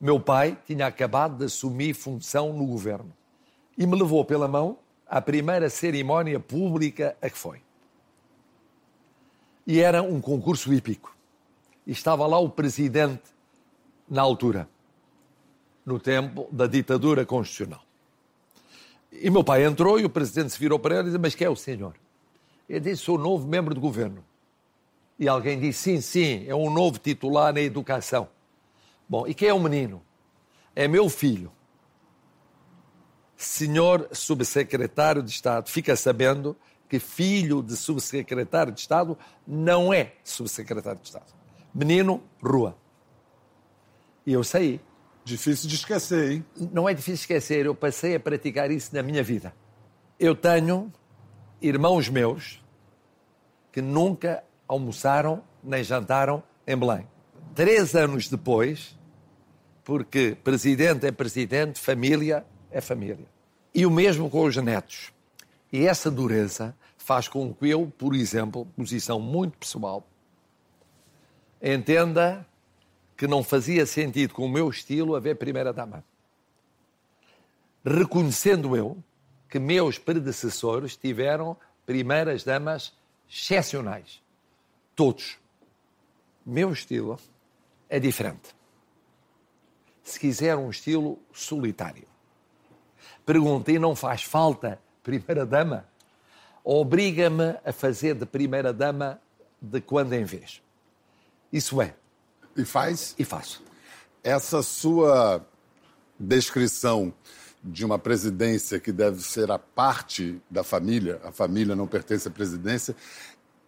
meu 0.00 0.20
pai 0.20 0.56
tinha 0.66 0.86
acabado 0.86 1.38
de 1.38 1.44
assumir 1.46 1.94
função 1.94 2.52
no 2.52 2.66
governo 2.66 3.12
e 3.76 3.86
me 3.86 3.96
levou 3.96 4.24
pela 4.24 4.46
mão 4.46 4.78
à 5.06 5.20
primeira 5.20 5.68
cerimónia 5.68 6.38
pública 6.38 7.16
a 7.20 7.28
que 7.28 7.38
foi. 7.38 7.60
E 9.66 9.80
era 9.80 10.02
um 10.02 10.20
concurso 10.20 10.72
hípico. 10.72 11.14
E 11.86 11.92
estava 11.92 12.26
lá 12.26 12.38
o 12.38 12.48
presidente 12.48 13.22
na 14.08 14.22
altura, 14.22 14.68
no 15.84 15.98
tempo 15.98 16.48
da 16.50 16.66
ditadura 16.66 17.26
constitucional. 17.26 17.82
E 19.12 19.30
meu 19.30 19.42
pai 19.42 19.64
entrou 19.64 19.98
e 19.98 20.04
o 20.04 20.10
presidente 20.10 20.50
se 20.50 20.58
virou 20.58 20.78
para 20.78 20.96
ele 20.96 21.02
e 21.02 21.06
disse: 21.06 21.18
Mas 21.18 21.34
quem 21.34 21.46
é 21.46 21.50
o 21.50 21.56
senhor? 21.56 21.94
Ele 22.68 22.80
disse: 22.80 23.02
Sou 23.02 23.18
novo 23.18 23.46
membro 23.46 23.74
do 23.74 23.80
governo. 23.80 24.24
E 25.18 25.26
alguém 25.26 25.58
disse: 25.58 25.82
Sim, 25.82 26.00
sim, 26.00 26.44
é 26.46 26.54
um 26.54 26.70
novo 26.70 26.98
titular 26.98 27.52
na 27.52 27.60
educação. 27.60 28.28
Bom, 29.08 29.26
e 29.26 29.34
quem 29.34 29.48
é 29.48 29.54
o 29.54 29.60
menino? 29.60 30.02
É 30.76 30.86
meu 30.86 31.08
filho. 31.08 31.50
Senhor 33.36 34.08
subsecretário 34.12 35.22
de 35.22 35.30
Estado, 35.30 35.68
fica 35.70 35.94
sabendo 35.96 36.56
que 36.88 36.98
filho 36.98 37.62
de 37.62 37.76
subsecretário 37.76 38.72
de 38.72 38.80
Estado 38.80 39.16
não 39.46 39.92
é 39.92 40.14
subsecretário 40.24 41.00
de 41.00 41.06
Estado. 41.06 41.32
Menino, 41.74 42.22
rua. 42.42 42.76
E 44.26 44.32
eu 44.32 44.42
saí. 44.42 44.80
Difícil 45.24 45.68
de 45.68 45.76
esquecer, 45.76 46.32
hein? 46.32 46.44
Não 46.72 46.88
é 46.88 46.94
difícil 46.94 47.14
de 47.14 47.20
esquecer, 47.20 47.66
eu 47.66 47.74
passei 47.74 48.14
a 48.14 48.20
praticar 48.20 48.70
isso 48.70 48.94
na 48.94 49.02
minha 49.02 49.22
vida. 49.22 49.54
Eu 50.18 50.34
tenho 50.34 50.92
irmãos 51.60 52.08
meus 52.08 52.64
que 53.70 53.82
nunca 53.82 54.42
almoçaram 54.66 55.44
nem 55.62 55.84
jantaram 55.84 56.42
em 56.66 56.76
Belém. 56.76 57.06
Três 57.54 57.94
anos 57.94 58.28
depois, 58.28 58.97
porque 59.88 60.36
presidente 60.44 61.06
é 61.06 61.10
presidente, 61.10 61.80
família 61.80 62.44
é 62.70 62.78
família. 62.78 63.24
E 63.74 63.86
o 63.86 63.90
mesmo 63.90 64.28
com 64.28 64.44
os 64.44 64.54
netos. 64.58 65.14
E 65.72 65.86
essa 65.86 66.10
dureza 66.10 66.76
faz 66.98 67.26
com 67.26 67.54
que 67.54 67.70
eu, 67.70 67.90
por 67.96 68.14
exemplo, 68.14 68.66
posição 68.76 69.18
muito 69.18 69.56
pessoal, 69.56 70.06
entenda 71.62 72.46
que 73.16 73.26
não 73.26 73.42
fazia 73.42 73.86
sentido 73.86 74.34
com 74.34 74.44
o 74.44 74.48
meu 74.48 74.68
estilo 74.68 75.16
haver 75.16 75.36
primeira-dama. 75.36 76.04
Reconhecendo 77.82 78.76
eu 78.76 79.02
que 79.48 79.58
meus 79.58 79.96
predecessores 79.96 80.98
tiveram 80.98 81.56
primeiras-damas 81.86 82.92
excepcionais. 83.26 84.22
Todos. 84.94 85.38
Meu 86.44 86.74
estilo 86.74 87.18
é 87.88 87.98
diferente. 87.98 88.57
Se 90.08 90.18
quiser 90.18 90.56
um 90.56 90.70
estilo 90.70 91.18
solitário. 91.34 92.08
Pergunta, 93.26 93.70
e 93.70 93.78
não 93.78 93.94
faz 93.94 94.22
falta 94.22 94.80
primeira-dama? 95.02 95.86
Obriga-me 96.64 97.58
a 97.62 97.72
fazer 97.74 98.14
de 98.14 98.24
primeira-dama 98.24 99.20
de 99.60 99.82
quando 99.82 100.14
em 100.14 100.24
vez. 100.24 100.62
Isso 101.52 101.82
é. 101.82 101.94
E 102.56 102.64
faz? 102.64 103.14
E 103.18 103.24
faço. 103.24 103.62
Essa 104.24 104.62
sua 104.62 105.46
descrição 106.18 107.12
de 107.62 107.84
uma 107.84 107.98
presidência 107.98 108.80
que 108.80 108.90
deve 108.90 109.20
ser 109.20 109.50
a 109.50 109.58
parte 109.58 110.40
da 110.50 110.64
família, 110.64 111.20
a 111.22 111.30
família 111.30 111.76
não 111.76 111.86
pertence 111.86 112.26
à 112.26 112.30
presidência, 112.30 112.96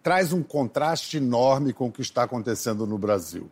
traz 0.01 0.33
um 0.33 0.41
contraste 0.41 1.17
enorme 1.17 1.71
com 1.71 1.89
o 1.89 1.91
que 1.91 2.01
está 2.01 2.23
acontecendo 2.23 2.87
no 2.87 2.97
Brasil. 2.97 3.51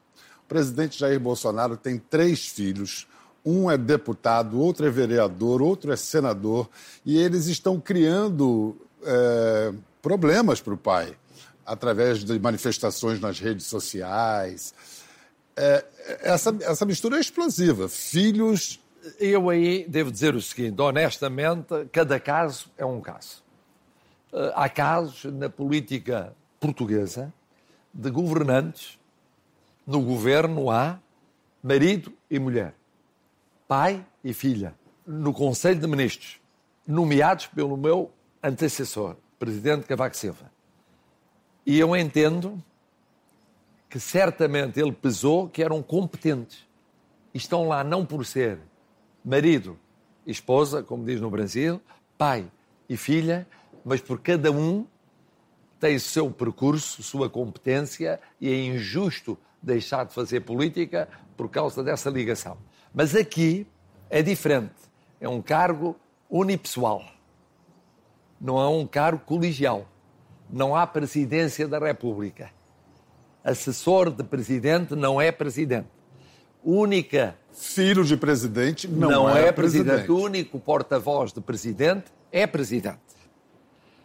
O 0.49 0.55
presidente 0.59 0.97
Jair 0.97 1.19
Bolsonaro 1.19 1.77
tem 1.77 1.99
três 1.99 2.47
filhos. 2.47 3.07
Um 3.45 3.69
é 3.69 3.77
deputado, 3.77 4.59
outro 4.59 4.83
é 4.83 4.89
vereador, 4.89 5.61
outro 5.61 5.93
é 5.93 5.95
senador, 5.95 6.67
e 7.05 7.19
eles 7.19 7.45
estão 7.45 7.79
criando 7.79 8.75
é, 9.03 9.71
problemas 10.01 10.59
para 10.59 10.73
o 10.73 10.77
pai 10.77 11.15
através 11.63 12.23
de 12.23 12.39
manifestações 12.39 13.19
nas 13.19 13.39
redes 13.39 13.67
sociais. 13.67 14.73
É, 15.55 15.85
essa, 16.21 16.57
essa 16.61 16.83
mistura 16.83 17.17
é 17.17 17.19
explosiva. 17.19 17.87
Filhos. 17.87 18.79
Eu 19.19 19.51
aí 19.51 19.85
devo 19.87 20.11
dizer 20.11 20.33
o 20.33 20.41
seguinte: 20.41 20.81
honestamente, 20.81 21.85
cada 21.91 22.19
caso 22.19 22.71
é 22.75 22.83
um 22.83 22.99
caso. 22.99 23.43
Há 24.55 24.67
casos 24.67 25.31
na 25.31 25.47
política 25.47 26.35
portuguesa 26.59 27.31
de 27.93 28.09
governantes. 28.09 28.98
No 29.89 30.01
governo 30.01 30.69
há 30.69 30.99
marido 31.63 32.13
e 32.29 32.37
mulher, 32.37 32.75
pai 33.67 34.05
e 34.23 34.33
filha. 34.33 34.75
No 35.03 35.33
Conselho 35.33 35.79
de 35.79 35.87
Ministros, 35.87 36.39
nomeados 36.85 37.47
pelo 37.47 37.75
meu 37.75 38.11
antecessor, 38.43 39.15
presidente 39.39 39.87
Cavaco 39.87 40.15
Silva. 40.15 40.51
E 41.65 41.79
eu 41.79 41.95
entendo 41.95 42.63
que 43.89 43.99
certamente 43.99 44.79
ele 44.79 44.91
pesou 44.91 45.49
que 45.49 45.63
eram 45.63 45.81
competentes. 45.81 46.67
E 47.33 47.39
estão 47.39 47.67
lá 47.67 47.83
não 47.83 48.05
por 48.05 48.23
ser 48.23 48.59
marido 49.25 49.75
e 50.23 50.29
esposa, 50.29 50.83
como 50.83 51.03
diz 51.03 51.19
no 51.19 51.31
Brasil, 51.31 51.81
pai 52.15 52.45
e 52.87 52.95
filha, 52.95 53.47
mas 53.83 54.01
por 54.01 54.19
cada 54.19 54.51
um 54.51 54.85
tem 55.79 55.95
o 55.95 55.99
seu 55.99 56.29
percurso, 56.29 57.01
sua 57.01 57.29
competência 57.29 58.19
e 58.39 58.49
é 58.51 58.65
injusto 58.65 59.37
deixar 59.61 60.05
de 60.05 60.13
fazer 60.13 60.41
política 60.41 61.07
por 61.37 61.49
causa 61.49 61.83
dessa 61.83 62.09
ligação. 62.09 62.57
Mas 62.93 63.15
aqui 63.15 63.65
é 64.09 64.21
diferente. 64.21 64.73
É 65.19 65.27
um 65.27 65.41
cargo 65.41 65.95
unipessoal. 66.29 67.03
Não 68.39 68.59
é 68.59 68.67
um 68.67 68.85
cargo 68.85 69.23
colegial 69.25 69.87
não 70.51 70.75
há 70.75 70.85
presidência 70.87 71.67
da 71.67 71.77
República. 71.77 72.49
Assessor 73.43 74.09
de 74.11 74.23
presidente 74.23 74.95
não 74.95 75.21
é 75.21 75.31
presidente. 75.31 75.87
Única. 76.63 77.35
Filho 77.53 78.03
de 78.03 78.17
presidente 78.17 78.87
não, 78.87 79.09
não 79.09 79.29
é, 79.29 79.47
é 79.47 79.51
presidente. 79.51 79.87
presidente. 79.87 80.11
O 80.11 80.17
único 80.17 80.59
porta-voz 80.59 81.31
de 81.31 81.39
presidente 81.39 82.05
é 82.31 82.45
presidente. 82.45 82.99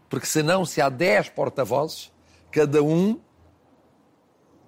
Porque 0.09 0.27
senão, 0.27 0.65
se 0.65 0.81
há 0.81 0.89
10 0.89 1.31
porta-vozes, 1.31 2.13
cada 2.51 2.83
um 2.83 3.19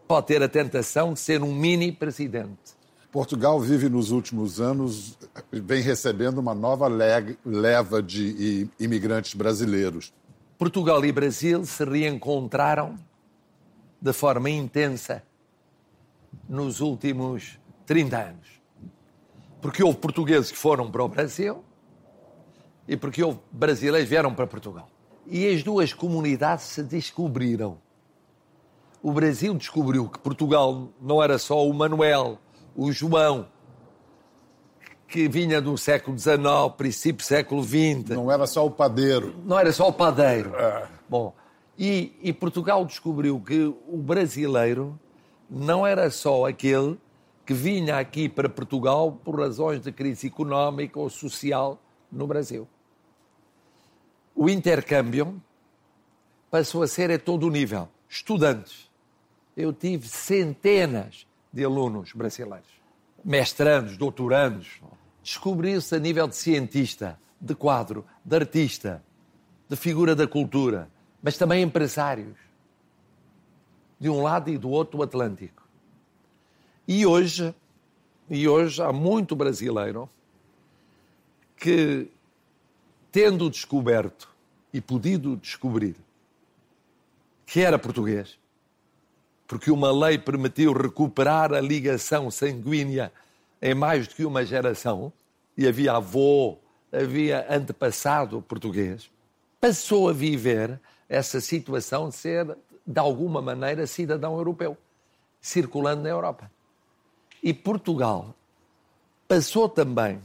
pode 0.09 0.27
ter 0.27 0.43
a 0.43 0.49
tentação 0.49 1.13
de 1.13 1.21
ser 1.21 1.43
um 1.43 1.55
mini 1.55 1.93
presidente. 1.93 2.77
Portugal 3.11 3.59
vive 3.61 3.89
nos 3.89 4.11
últimos 4.11 4.61
anos, 4.61 5.17
vem 5.51 5.81
recebendo 5.83 6.39
uma 6.39 6.55
nova 6.55 6.87
leva 6.87 8.03
de 8.03 8.69
imigrantes 8.79 9.35
brasileiros. 9.35 10.13
Portugal 10.59 11.05
e 11.05 11.13
Brasil 11.13 11.65
se 11.65 11.85
reencontraram 11.85 12.99
de 14.01 14.13
forma 14.13 14.51
intensa 14.51 15.23
nos 16.49 16.81
últimos 16.81 17.59
30 17.87 18.19
anos. 18.19 18.47
Porque 19.63 19.83
houve 19.83 19.99
portugueses 19.99 20.51
que 20.51 20.59
foram 20.59 20.91
para 20.91 21.03
o 21.03 21.09
Brasil 21.09 21.65
e 22.87 22.97
porque 22.97 23.23
houve 23.23 23.39
brasileiros 23.51 24.09
que 24.09 24.11
vieram 24.11 24.35
para 24.35 24.47
Portugal. 24.47 24.89
E 25.27 25.49
as 25.49 25.63
duas 25.63 25.93
comunidades 25.93 26.65
se 26.67 26.83
descobriram. 26.83 27.79
O 29.03 29.13
Brasil 29.13 29.55
descobriu 29.55 30.09
que 30.09 30.19
Portugal 30.19 30.89
não 31.01 31.23
era 31.23 31.39
só 31.39 31.67
o 31.67 31.73
Manuel, 31.73 32.39
o 32.75 32.91
João, 32.93 33.47
que 35.09 35.29
vinha 35.29 35.61
do 35.61 35.77
século 35.77 36.19
XIX, 36.19 36.39
princípio 36.77 37.25
do 37.25 37.27
século 37.27 37.63
XX. 37.63 38.11
Não 38.11 38.31
era 38.31 38.47
só 38.47 38.67
o 38.67 38.71
padeiro. 38.71 39.35
Não 39.45 39.59
era 39.59 39.73
só 39.73 39.89
o 39.89 39.93
padeiro. 39.93 40.55
É. 40.57 40.89
Bom, 41.09 41.35
e, 41.79 42.13
e, 42.23 42.33
Portugal 42.33 42.85
descobriu 42.85 43.41
que 43.41 43.73
o 43.87 43.97
brasileiro 43.99 44.99
não 45.49 45.87
era 45.87 46.11
só 46.11 46.47
aquele 46.47 46.99
que 47.45 47.55
vinha 47.55 47.99
aqui 47.99 48.29
para 48.29 48.49
Portugal 48.49 49.13
por 49.25 49.39
razões 49.39 49.81
de 49.81 49.93
crise 49.93 50.27
económica 50.27 50.99
ou 50.99 51.09
social 51.09 51.79
no 52.11 52.27
Brasil. 52.27 52.67
O 54.37 54.49
intercâmbio 54.49 55.43
passou 56.51 56.83
a 56.83 56.87
ser 56.87 57.11
a 57.11 57.19
todo 57.19 57.49
o 57.49 57.51
nível. 57.51 57.89
Estudantes. 58.09 58.89
Eu 59.57 59.73
tive 59.73 60.07
centenas 60.07 61.27
de 61.53 61.65
alunos 61.65 62.13
brasileiros 62.13 62.77
mestrandos, 63.27 63.97
doutorandos, 63.97 64.81
descobriu-se 65.21 65.93
a 65.97 65.99
nível 65.99 66.29
de 66.29 66.37
cientista, 66.37 67.19
de 67.41 67.57
quadro, 67.57 68.07
de 68.25 68.37
artista, 68.37 69.03
de 69.69 69.75
figura 69.75 70.15
da 70.15 70.29
cultura, 70.29 70.89
mas 71.21 71.37
também 71.37 71.61
empresários, 71.61 72.37
de 73.99 74.09
um 74.09 74.23
lado 74.23 74.49
e 74.49 74.57
do 74.57 74.71
outro 74.71 74.99
do 74.99 75.03
Atlântico. 75.03 75.67
E 76.87 77.05
hoje, 77.05 77.53
e 78.31 78.47
hoje 78.47 78.81
há 78.81 78.93
muito 78.93 79.35
brasileiro 79.35 80.09
que, 81.57 82.09
tendo 83.17 83.49
descoberto 83.49 84.29
e 84.75 84.79
podido 84.79 85.39
descobrir 85.39 85.97
que 87.47 87.63
era 87.63 87.79
português, 87.79 88.39
porque 89.47 89.71
uma 89.71 89.91
lei 89.91 90.19
permitiu 90.19 90.75
recuperar 90.75 91.55
a 91.55 91.61
ligação 91.63 92.31
sanguínea 92.31 93.11
em 93.63 93.75
mais 93.75 94.07
do 94.07 94.15
que 94.15 94.23
uma 94.27 94.45
geração, 94.45 95.11
e 95.57 95.67
havia 95.67 95.95
avô, 95.95 96.59
havia 96.93 97.47
antepassado 97.49 98.43
português, 98.43 99.11
passou 99.59 100.11
a 100.11 100.13
viver 100.13 100.79
essa 101.09 101.41
situação 101.41 102.11
de 102.11 102.17
ser, 102.17 102.55
de 102.87 103.01
alguma 103.01 103.41
maneira, 103.41 103.87
cidadão 103.87 104.37
europeu, 104.37 104.77
circulando 105.41 106.03
na 106.03 106.11
Europa. 106.11 106.51
E 107.43 107.55
Portugal 107.55 108.35
passou 109.27 109.71
também 109.71 110.21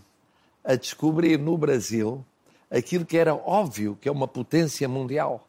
a 0.62 0.76
descobrir 0.76 1.40
no 1.40 1.58
Brasil 1.58 2.26
aquilo 2.72 3.06
que 3.06 3.18
era 3.18 3.36
óbvio, 3.36 3.98
que 4.00 4.08
é 4.08 4.12
uma 4.12 4.28
potência 4.28 4.88
mundial. 4.88 5.46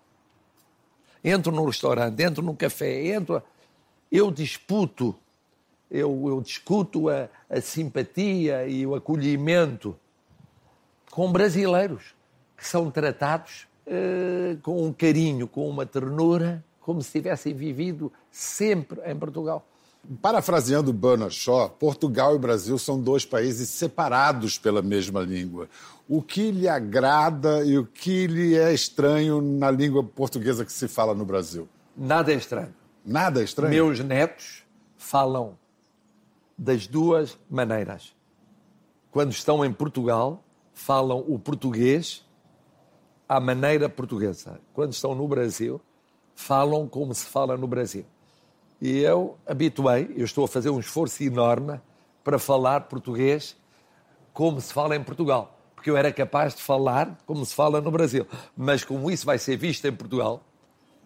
Entro 1.25 1.53
num 1.53 1.65
restaurante, 1.65 2.21
entro 2.21 2.43
num 2.43 2.57
café, 2.57 3.07
entro 3.07 3.43
eu 4.11 4.31
disputo, 4.31 5.15
eu, 5.91 6.29
eu 6.29 6.41
discuto 6.43 7.09
a, 7.09 7.31
a 7.49 7.61
simpatia 7.63 8.67
e 8.67 8.87
o 8.87 8.95
acolhimento 8.95 9.97
com 11.11 11.33
brasileiros 11.33 12.15
que 12.55 12.67
são 12.67 12.91
tratados 12.91 13.67
uh, 13.87 14.61
com 14.61 14.85
um 14.87 14.93
carinho, 14.93 15.49
com 15.49 15.69
uma 15.69 15.87
ternura, 15.87 16.63
como 16.81 17.01
se 17.01 17.13
tivessem 17.13 17.55
vivido 17.55 18.13
sempre 18.31 19.01
em 19.11 19.17
Portugal. 19.17 19.67
Parafraseando 20.21 20.93
Bernard 20.93 21.35
Shaw, 21.35 21.71
Portugal 21.71 22.35
e 22.35 22.39
Brasil 22.39 22.77
são 22.77 23.01
dois 23.01 23.25
países 23.25 23.69
separados 23.69 24.59
pela 24.59 24.83
mesma 24.83 25.21
língua. 25.21 25.69
O 26.09 26.21
que 26.21 26.51
lhe 26.51 26.69
agrada 26.69 27.65
e 27.65 27.79
o 27.79 27.87
que 27.87 28.27
lhe 28.27 28.57
é 28.57 28.75
estranho 28.75 29.41
na 29.41 29.71
língua 29.71 30.03
portuguesa 30.03 30.65
que 30.65 30.73
se 30.73 30.89
fala 30.89 31.15
no 31.15 31.25
Brasil? 31.25 31.69
Nada 31.97 32.33
é 32.33 32.37
estranho. 32.37 32.75
Nada 33.05 33.41
é 33.41 33.45
estranho? 33.45 33.71
Meus 33.71 34.01
netos 34.01 34.65
falam 34.97 35.57
das 36.59 36.87
duas 36.89 37.39
maneiras. 37.49 38.15
Quando 39.13 39.31
estão 39.31 39.65
em 39.65 39.73
Portugal, 39.73 40.43
falam 40.73 41.25
o 41.29 41.39
português 41.39 42.27
à 43.29 43.39
maneira 43.39 43.89
portuguesa. 43.89 44.61
Quando 44.73 44.93
estão 44.93 45.15
no 45.15 45.29
Brasil, 45.29 45.81
falam 46.35 46.89
como 46.89 47.15
se 47.15 47.27
fala 47.27 47.57
no 47.57 47.67
Brasil. 47.67 48.05
E 48.83 48.99
eu 48.99 49.39
habituei, 49.47 50.13
eu 50.17 50.25
estou 50.25 50.45
a 50.45 50.49
fazer 50.49 50.69
um 50.69 50.81
esforço 50.81 51.23
enorme 51.23 51.81
para 52.25 52.37
falar 52.37 52.81
português 52.81 53.57
como 54.33 54.61
se 54.61 54.73
fala 54.73 54.97
em 54.97 55.05
Portugal. 55.05 55.57
Porque 55.73 55.89
eu 55.89 55.97
era 55.97 56.13
capaz 56.13 56.53
de 56.53 56.63
falar 56.63 57.17
como 57.25 57.47
se 57.47 57.55
fala 57.55 57.81
no 57.81 57.93
Brasil. 57.93 58.27
Mas 58.57 58.83
como 58.83 59.09
isso 59.09 59.25
vai 59.25 59.39
ser 59.39 59.57
visto 59.57 59.87
em 59.87 59.93
Portugal, 59.93 60.43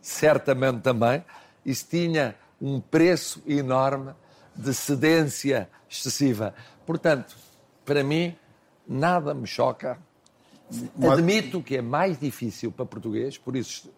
certamente 0.01 0.81
também, 0.81 1.23
isso 1.67 1.87
tinha 1.91 2.35
um 2.59 2.81
preço 2.81 3.43
enorme 3.47 4.15
de 4.55 4.73
cedência 4.73 5.69
excessiva. 5.87 6.55
Portanto, 6.87 7.37
para 7.85 8.03
mim, 8.03 8.35
nada 8.89 9.35
me 9.35 9.47
choca. 9.47 9.99
Admito 11.13 11.63
que 11.63 11.77
é 11.77 11.83
mais 11.83 12.19
difícil 12.19 12.73
para 12.73 12.87
português, 12.87 13.37
por 13.37 13.55
isso 13.55 13.93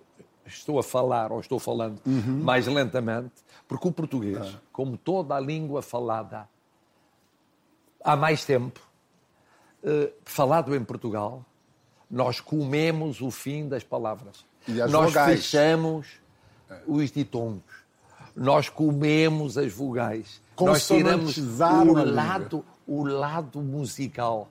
estou 0.49 0.79
a 0.79 0.83
falar 0.83 1.33
ou 1.33 1.41
estou 1.41 1.59
falando 1.59 2.01
uhum. 2.07 2.43
mais 2.43 2.67
lentamente, 2.67 3.33
porque 3.67 3.89
o 3.89 3.93
português, 3.93 4.39
ah. 4.41 4.59
como 4.73 4.97
toda 4.97 5.35
a 5.35 5.41
língua 5.41 5.83
falada 5.83 6.49
há 8.03 8.17
mais 8.17 8.45
tempo, 8.45 8.81
uh, 9.83 10.13
falado 10.25 10.75
em 10.75 10.83
Portugal, 10.83 11.45
nós 12.11 12.41
comemos 12.41 13.21
o 13.21 13.31
fim 13.31 13.69
das 13.69 13.85
palavras. 13.85 14.45
nós 14.67 15.13
vogais. 15.13 15.41
fechamos 15.41 16.07
é. 16.71 16.81
os 16.87 17.11
ditongos. 17.11 17.79
Nós 18.35 18.69
comemos 18.69 19.59
as 19.59 19.73
vogais. 19.73 20.41
Nós 20.59 20.87
tiramos 20.87 21.37
o 21.37 22.05
lado, 22.05 22.65
o 22.87 23.05
lado 23.05 23.61
musical 23.61 24.49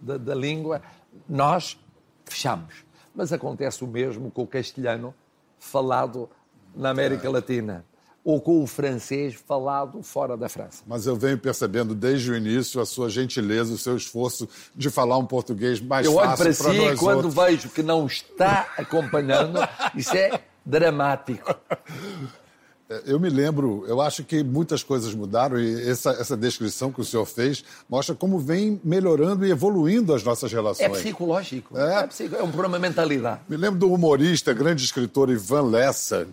da, 0.00 0.16
da 0.16 0.34
língua. 0.34 0.80
Nós 1.28 1.78
fechamos. 2.24 2.87
Mas 3.18 3.32
acontece 3.32 3.82
o 3.82 3.86
mesmo 3.88 4.30
com 4.30 4.42
o 4.42 4.46
castelhano 4.46 5.12
falado 5.58 6.30
na 6.72 6.90
América 6.90 7.26
é. 7.26 7.30
Latina 7.30 7.84
ou 8.24 8.40
com 8.40 8.62
o 8.62 8.66
francês 8.66 9.34
falado 9.34 10.04
fora 10.04 10.36
da 10.36 10.48
França. 10.48 10.84
Mas 10.86 11.04
eu 11.04 11.16
venho 11.16 11.36
percebendo 11.36 11.96
desde 11.96 12.30
o 12.30 12.36
início 12.36 12.80
a 12.80 12.86
sua 12.86 13.10
gentileza, 13.10 13.74
o 13.74 13.78
seu 13.78 13.96
esforço 13.96 14.48
de 14.72 14.88
falar 14.88 15.18
um 15.18 15.26
português 15.26 15.80
mais 15.80 16.06
eu 16.06 16.14
fácil 16.14 16.36
para 16.36 16.44
nós. 16.44 16.60
Eu 16.60 16.70
olho 16.70 16.84
para 16.84 16.92
si 16.92 16.98
quando 16.98 17.30
vejo 17.30 17.68
que 17.70 17.82
não 17.82 18.06
está 18.06 18.72
acompanhando, 18.78 19.58
isso 19.96 20.16
é 20.16 20.40
dramático. 20.64 21.52
É, 22.90 23.02
eu 23.06 23.20
me 23.20 23.28
lembro, 23.28 23.84
eu 23.86 24.00
acho 24.00 24.24
que 24.24 24.42
muitas 24.42 24.82
coisas 24.82 25.12
mudaram 25.14 25.60
e 25.60 25.88
essa, 25.88 26.10
essa 26.12 26.36
descrição 26.36 26.90
que 26.90 27.00
o 27.00 27.04
senhor 27.04 27.26
fez 27.26 27.62
mostra 27.88 28.14
como 28.14 28.38
vem 28.38 28.80
melhorando 28.82 29.46
e 29.46 29.50
evoluindo 29.50 30.14
as 30.14 30.24
nossas 30.24 30.50
relações. 30.50 30.86
É 30.86 30.88
psicológico, 30.88 31.76
é, 31.78 32.00
é, 32.00 32.06
psico... 32.06 32.34
é 32.34 32.42
um 32.42 32.50
problema 32.50 32.78
mentalidade. 32.78 33.40
Me 33.48 33.56
lembro 33.56 33.78
do 33.78 33.92
humorista, 33.92 34.54
grande 34.54 34.84
escritor 34.84 35.28
Ivan 35.28 35.62
Lessa, 35.62 36.26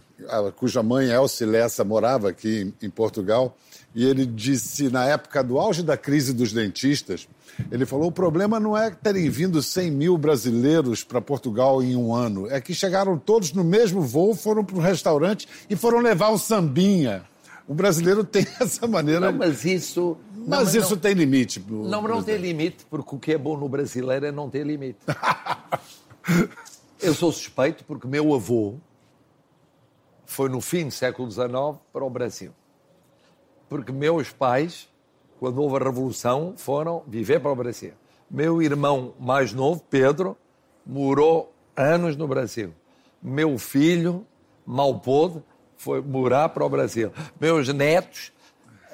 cuja 0.55 0.81
mãe 0.81 1.09
Elsie 1.09 1.45
Lessa 1.45 1.83
morava 1.83 2.29
aqui 2.29 2.73
em 2.81 2.89
Portugal, 2.89 3.55
e 3.95 4.03
ele 4.03 4.25
disse, 4.25 4.89
na 4.89 5.05
época 5.05 5.41
do 5.41 5.57
auge 5.57 5.81
da 5.81 5.95
crise 5.95 6.33
dos 6.33 6.51
dentistas, 6.51 7.29
ele 7.71 7.85
falou: 7.85 8.07
o 8.07 8.11
problema 8.11 8.59
não 8.59 8.77
é 8.77 8.91
terem 8.91 9.29
vindo 9.29 9.63
100 9.63 9.89
mil 9.89 10.17
brasileiros 10.17 11.01
para 11.01 11.21
Portugal 11.21 11.81
em 11.81 11.95
um 11.95 12.13
ano, 12.13 12.45
é 12.51 12.59
que 12.59 12.73
chegaram 12.73 13.17
todos 13.17 13.53
no 13.53 13.63
mesmo 13.63 14.01
voo, 14.01 14.35
foram 14.35 14.65
para 14.65 14.75
um 14.75 14.81
restaurante 14.81 15.47
e 15.69 15.77
foram 15.77 15.99
levar 15.99 16.29
o 16.29 16.37
sambinha. 16.37 17.23
O 17.65 17.73
brasileiro 17.73 18.25
tem 18.25 18.45
essa 18.59 18.85
maneira. 18.85 19.31
Não, 19.31 19.39
mas 19.39 19.63
isso. 19.63 20.17
Mas, 20.35 20.59
mas 20.59 20.75
isso 20.75 20.91
não, 20.91 20.97
tem 20.97 21.13
limite. 21.13 21.63
Não, 21.67 22.01
não 22.01 22.21
tem 22.21 22.37
limite, 22.37 22.85
porque 22.89 23.15
o 23.15 23.19
que 23.19 23.31
é 23.31 23.37
bom 23.37 23.57
no 23.57 23.69
brasileiro 23.69 24.25
é 24.25 24.31
não 24.31 24.49
ter 24.49 24.65
limite. 24.65 24.99
Eu 27.01 27.13
sou 27.13 27.31
suspeito 27.31 27.83
porque 27.85 28.07
meu 28.07 28.33
avô 28.33 28.75
foi 30.25 30.49
no 30.49 30.59
fim 30.59 30.85
do 30.85 30.91
século 30.91 31.31
XIX 31.31 31.79
para 31.93 32.03
o 32.03 32.09
Brasil. 32.09 32.51
Porque 33.69 33.91
meus 33.91 34.31
pais 34.31 34.87
quando 35.39 35.61
houve 35.61 35.75
a 35.77 35.79
Revolução, 35.79 36.53
foram 36.55 37.03
viver 37.07 37.39
para 37.39 37.51
o 37.51 37.55
Brasil. 37.55 37.91
Meu 38.29 38.61
irmão 38.61 39.13
mais 39.19 39.53
novo, 39.53 39.83
Pedro, 39.89 40.37
morou 40.85 41.53
anos 41.75 42.15
no 42.15 42.27
Brasil. 42.27 42.73
Meu 43.21 43.57
filho, 43.57 44.25
mal 44.65 44.97
pôde, 44.99 45.43
foi 45.75 46.01
morar 46.01 46.49
para 46.49 46.65
o 46.65 46.69
Brasil. 46.69 47.11
Meus 47.39 47.67
netos 47.73 48.31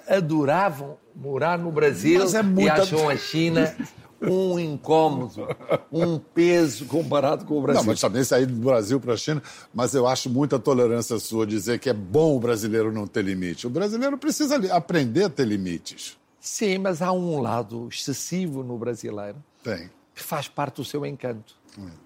adoravam 0.07 0.97
morar 1.15 1.57
no 1.57 1.71
Brasil 1.71 2.23
é 2.35 2.41
muita... 2.41 2.61
e 2.61 2.81
acham 2.81 3.09
a 3.09 3.15
China 3.15 3.73
um 4.21 4.59
incômodo, 4.59 5.47
um 5.91 6.19
peso 6.19 6.85
comparado 6.85 7.45
com 7.45 7.57
o 7.57 7.61
Brasil. 7.61 7.81
Não, 7.81 7.87
mas 7.87 7.99
também 7.99 8.23
sair 8.23 8.45
do 8.45 8.53
Brasil 8.55 8.99
para 8.99 9.13
a 9.13 9.17
China, 9.17 9.41
mas 9.73 9.95
eu 9.95 10.07
acho 10.07 10.29
muita 10.29 10.59
tolerância 10.59 11.17
sua 11.17 11.45
dizer 11.47 11.79
que 11.79 11.89
é 11.89 11.93
bom 11.93 12.35
o 12.35 12.39
brasileiro 12.39 12.91
não 12.91 13.07
ter 13.07 13.23
limite. 13.23 13.65
O 13.65 13.69
brasileiro 13.69 14.17
precisa 14.17 14.55
aprender 14.75 15.25
a 15.25 15.29
ter 15.29 15.45
limites. 15.45 16.17
Sim, 16.39 16.77
mas 16.79 17.01
há 17.01 17.11
um 17.11 17.39
lado 17.39 17.87
excessivo 17.91 18.63
no 18.63 18.77
brasileiro 18.77 19.37
Tem. 19.63 19.89
que 20.13 20.23
faz 20.23 20.47
parte 20.47 20.77
do 20.77 20.85
seu 20.85 21.05
encanto. 21.05 21.55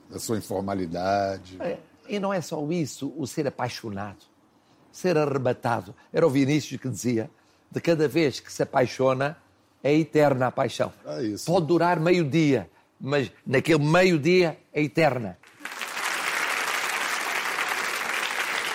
Da 0.09 0.19
sua 0.19 0.37
informalidade. 0.37 1.57
É, 1.59 1.79
e 2.07 2.19
não 2.19 2.33
é 2.33 2.39
só 2.39 2.65
isso, 2.69 3.13
o 3.17 3.25
ser 3.25 3.47
apaixonado, 3.47 4.25
ser 4.91 5.17
arrebatado. 5.17 5.95
Era 6.13 6.25
o 6.25 6.29
Vinícius 6.29 6.79
que 6.79 6.87
dizia: 6.87 7.29
de 7.71 7.81
cada 7.81 8.07
vez 8.07 8.39
que 8.39 8.51
se 8.51 8.61
apaixona, 8.61 9.37
é 9.85 9.93
eterna 9.93 10.47
a 10.47 10.51
paixão. 10.51 10.91
É. 11.05 11.35
Pode 11.45 11.67
durar 11.67 11.99
meio 11.99 12.25
dia, 12.25 12.67
mas 12.99 13.31
naquele 13.45 13.85
meio 13.85 14.17
dia 14.17 14.57
é 14.73 14.81
eterna. 14.81 15.37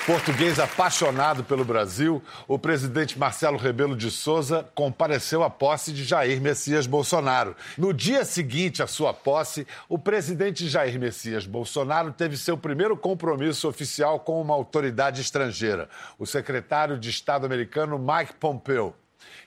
Português 0.06 0.58
apaixonado 0.58 1.44
pelo 1.44 1.64
Brasil, 1.64 2.22
o 2.48 2.58
presidente 2.58 3.18
Marcelo 3.18 3.56
Rebelo 3.56 3.96
de 3.96 4.10
Souza 4.10 4.68
compareceu 4.74 5.42
à 5.42 5.50
posse 5.50 5.92
de 5.92 6.04
Jair 6.04 6.40
Messias 6.40 6.86
Bolsonaro. 6.86 7.56
No 7.76 7.92
dia 7.92 8.24
seguinte 8.24 8.82
à 8.82 8.86
sua 8.86 9.12
posse, 9.12 9.66
o 9.88 9.98
presidente 9.98 10.68
Jair 10.68 10.98
Messias 10.98 11.44
Bolsonaro 11.44 12.12
teve 12.12 12.36
seu 12.36 12.56
primeiro 12.56 12.96
compromisso 12.96 13.68
oficial 13.68 14.20
com 14.20 14.40
uma 14.40 14.54
autoridade 14.54 15.20
estrangeira, 15.20 15.88
o 16.18 16.26
secretário 16.26 16.98
de 16.98 17.10
Estado 17.10 17.46
americano 17.46 17.98
Mike 17.98 18.34
Pompeo. 18.34 18.94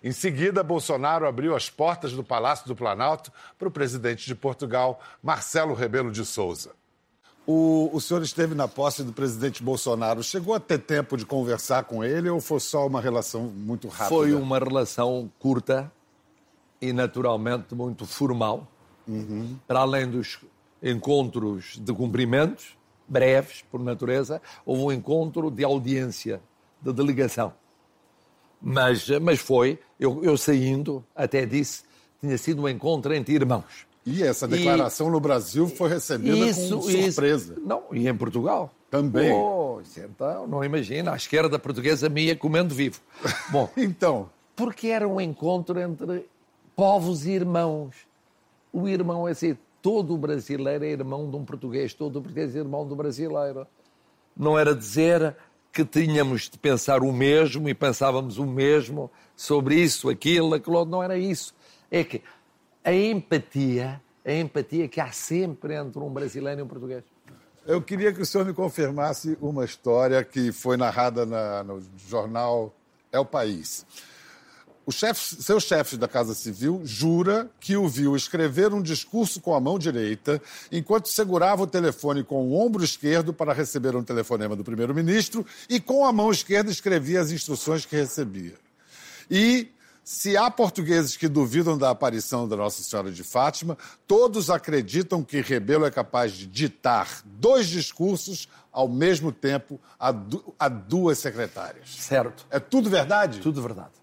Em 0.03 0.12
seguida, 0.12 0.63
Bolsonaro 0.63 1.27
abriu 1.27 1.55
as 1.55 1.69
portas 1.69 2.13
do 2.13 2.23
Palácio 2.23 2.67
do 2.67 2.75
Planalto 2.75 3.31
para 3.57 3.67
o 3.67 3.71
presidente 3.71 4.25
de 4.25 4.36
Portugal, 4.36 4.99
Marcelo 5.21 5.73
Rebelo 5.73 6.12
de 6.12 6.25
Souza. 6.25 6.71
O, 7.45 7.89
o 7.91 7.99
senhor 7.99 8.23
esteve 8.23 8.55
na 8.55 8.67
posse 8.67 9.03
do 9.03 9.12
presidente 9.12 9.62
Bolsonaro. 9.62 10.23
Chegou 10.23 10.55
a 10.55 10.59
ter 10.59 10.79
tempo 10.79 11.17
de 11.17 11.25
conversar 11.25 11.83
com 11.83 12.03
ele 12.03 12.29
ou 12.29 12.39
foi 12.39 12.59
só 12.59 12.88
uma 12.88 13.01
relação 13.01 13.43
muito 13.43 13.88
rápida? 13.89 14.09
Foi 14.09 14.33
uma 14.33 14.57
relação 14.57 15.29
curta 15.39 15.91
e, 16.81 16.93
naturalmente, 16.93 17.75
muito 17.75 18.05
formal. 18.05 18.67
Uhum. 19.05 19.57
Para 19.67 19.81
além 19.81 20.09
dos 20.09 20.39
encontros 20.82 21.78
de 21.82 21.93
cumprimentos, 21.93 22.78
breves, 23.07 23.63
por 23.69 23.82
natureza, 23.82 24.41
houve 24.65 24.84
um 24.84 24.91
encontro 24.91 25.51
de 25.51 25.63
audiência, 25.63 26.41
de 26.82 26.93
delegação. 26.93 27.53
Mas, 28.64 29.09
mas 29.22 29.39
foi, 29.41 29.78
eu, 29.99 30.24
eu 30.24 30.38
saindo, 30.38 31.03
até 31.14 31.45
disse, 31.45 31.84
tinha 32.22 32.38
sido 32.38 32.61
um 32.61 32.70
encontro 32.70 33.14
entre 33.14 33.34
irmãos. 33.34 33.86
E 34.05 34.24
essa 34.24 34.47
declaração 34.47 35.07
e... 35.07 35.11
no 35.11 35.20
Brasil 35.20 35.68
foi 35.68 35.89
recebida 35.89 36.36
isso, 36.36 36.78
com 36.78 36.82
surpresa. 36.82 37.53
Isso. 37.53 37.61
Não, 37.66 37.84
e 37.91 38.07
em 38.07 38.16
Portugal. 38.16 38.72
Também. 38.89 39.32
Oh, 39.34 39.82
então, 39.97 40.45
não 40.45 40.64
imagina, 40.64 41.14
a 41.14 41.16
esquerda 41.16 41.57
portuguesa 41.57 42.07
me 42.09 42.26
ia 42.26 42.36
comendo 42.36 42.76
vivo. 42.76 43.01
Bom, 43.49 43.68
então. 43.76 44.30
Porque 44.55 44.88
era 44.88 45.07
um 45.07 45.20
encontro 45.20 45.80
entre 45.80 46.28
povos 46.76 47.26
e 47.26 47.32
irmãos. 47.32 47.95
O 48.72 48.88
irmão 48.88 49.28
é 49.28 49.32
assim, 49.32 49.57
todo 49.82 50.16
brasileiro 50.16 50.86
é 50.86 50.89
irmão 50.89 51.30
de 51.30 51.36
um 51.36 51.43
português, 51.43 51.93
todo 51.93 52.22
português 52.22 52.55
é 52.55 52.59
irmão 52.59 52.88
do 52.88 52.95
brasileiro. 52.95 53.66
Não 54.38 54.57
era 54.57 54.76
dizer 54.76 55.36
que 55.74 55.84
tínhamos 55.84 56.49
de 56.49 56.59
pensar 56.59 57.01
o 57.01 57.11
mesmo 57.11 57.67
e 57.67 57.74
pensávamos 57.74 58.38
o 58.38 58.45
mesmo 58.45 59.09
sobre 59.36 59.76
isso, 59.76 60.07
aquilo, 60.07 60.53
aquilo, 60.53 60.86
não 60.86 61.01
era 61.01 61.17
isso. 61.17 61.55
É 61.89 62.03
que 62.03 62.21
a 62.84 62.93
empatia, 62.93 63.99
a 64.24 64.32
empatia 64.32 64.88
que 64.88 65.01
há 65.01 65.11
sempre 65.11 65.76
entre 65.76 65.99
um 65.99 66.11
brasileiro 66.11 66.59
e 66.61 66.63
um 66.63 66.67
português. 66.67 67.03
Eu 67.65 67.82
queria 67.82 68.13
que 68.13 68.21
o 68.21 68.26
senhor 68.26 68.45
me 68.45 68.53
confirmasse 68.53 69.36
uma 69.41 69.65
história 69.65 70.24
que 70.24 70.51
foi 70.51 70.78
narrada 70.78 71.26
na, 71.26 71.63
no 71.63 71.82
jornal 72.07 72.71
É 73.11 73.17
o 73.19 73.26
País. 73.26 73.86
O 74.86 74.91
chefe, 74.91 75.41
seu 75.41 75.59
chefe 75.61 75.95
da 75.95 76.09
Casa 76.09 76.34
Civil 76.34 76.81
jura 76.84 77.49
que 77.59 77.77
o 77.77 77.88
viu 77.88 78.17
escrever 78.17 78.73
um 78.73 78.81
discurso 78.81 79.39
com 79.39 79.55
a 79.55 79.59
mão 79.59 79.79
direita 79.79 80.41
enquanto 80.69 81.07
segurava 81.07 81.63
o 81.63 81.67
telefone 81.67 82.21
com 82.21 82.47
o 82.47 82.59
ombro 82.59 82.84
esquerdo 82.84 83.34
para 83.34 83.53
receber 83.53 83.95
um 83.95 84.03
telefonema 84.03 84.57
do 84.57 84.63
primeiro-ministro 84.63 85.45
e 85.69 85.79
com 85.79 86.05
a 86.05 86.11
mão 86.11 86.31
esquerda 86.31 86.69
escrevia 86.69 87.21
as 87.21 87.31
instruções 87.31 87.86
que 87.86 87.95
recebia. 87.95 88.55
E 89.31 89.69
se 90.03 90.36
há 90.36 90.51
portugueses 90.51 91.15
que 91.15 91.29
duvidam 91.29 91.77
da 91.77 91.89
aparição 91.89 92.45
da 92.45 92.57
Nossa 92.57 92.84
Senhora 92.84 93.09
de 93.09 93.23
Fátima, 93.23 93.77
todos 94.05 94.49
acreditam 94.49 95.23
que 95.23 95.39
Rebelo 95.39 95.86
é 95.86 95.91
capaz 95.91 96.34
de 96.34 96.45
ditar 96.45 97.21
dois 97.23 97.67
discursos 97.67 98.49
ao 98.69 98.89
mesmo 98.89 99.31
tempo 99.31 99.79
a, 99.97 100.11
du 100.11 100.53
a 100.59 100.67
duas 100.67 101.19
secretárias. 101.19 101.95
Certo. 101.95 102.45
É 102.51 102.59
tudo 102.59 102.89
verdade? 102.89 103.39
Tudo 103.39 103.61
verdade. 103.61 104.03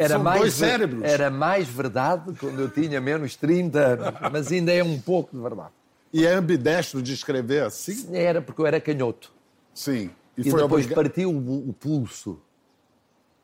Era 0.00 0.14
São 0.14 0.22
mais, 0.22 0.40
dois 0.40 0.54
cérebros. 0.54 1.02
Era 1.02 1.30
mais 1.30 1.68
verdade 1.68 2.32
quando 2.38 2.58
eu 2.58 2.70
tinha 2.70 2.98
menos 3.02 3.36
30 3.36 3.78
anos, 3.78 4.20
mas 4.32 4.50
ainda 4.50 4.72
é 4.72 4.82
um 4.82 4.98
pouco 4.98 5.36
de 5.36 5.42
verdade. 5.42 5.72
E 6.10 6.24
é 6.24 6.32
ambidestro 6.32 7.02
de 7.02 7.12
escrever 7.12 7.64
assim? 7.64 8.16
Era 8.16 8.40
porque 8.40 8.62
eu 8.62 8.66
era 8.66 8.80
canhoto. 8.80 9.30
Sim. 9.74 10.10
E, 10.38 10.40
e 10.40 10.44
depois 10.44 10.64
obriga... 10.64 10.94
partiu 10.94 11.30
o, 11.30 11.68
o 11.68 11.74
pulso 11.74 12.40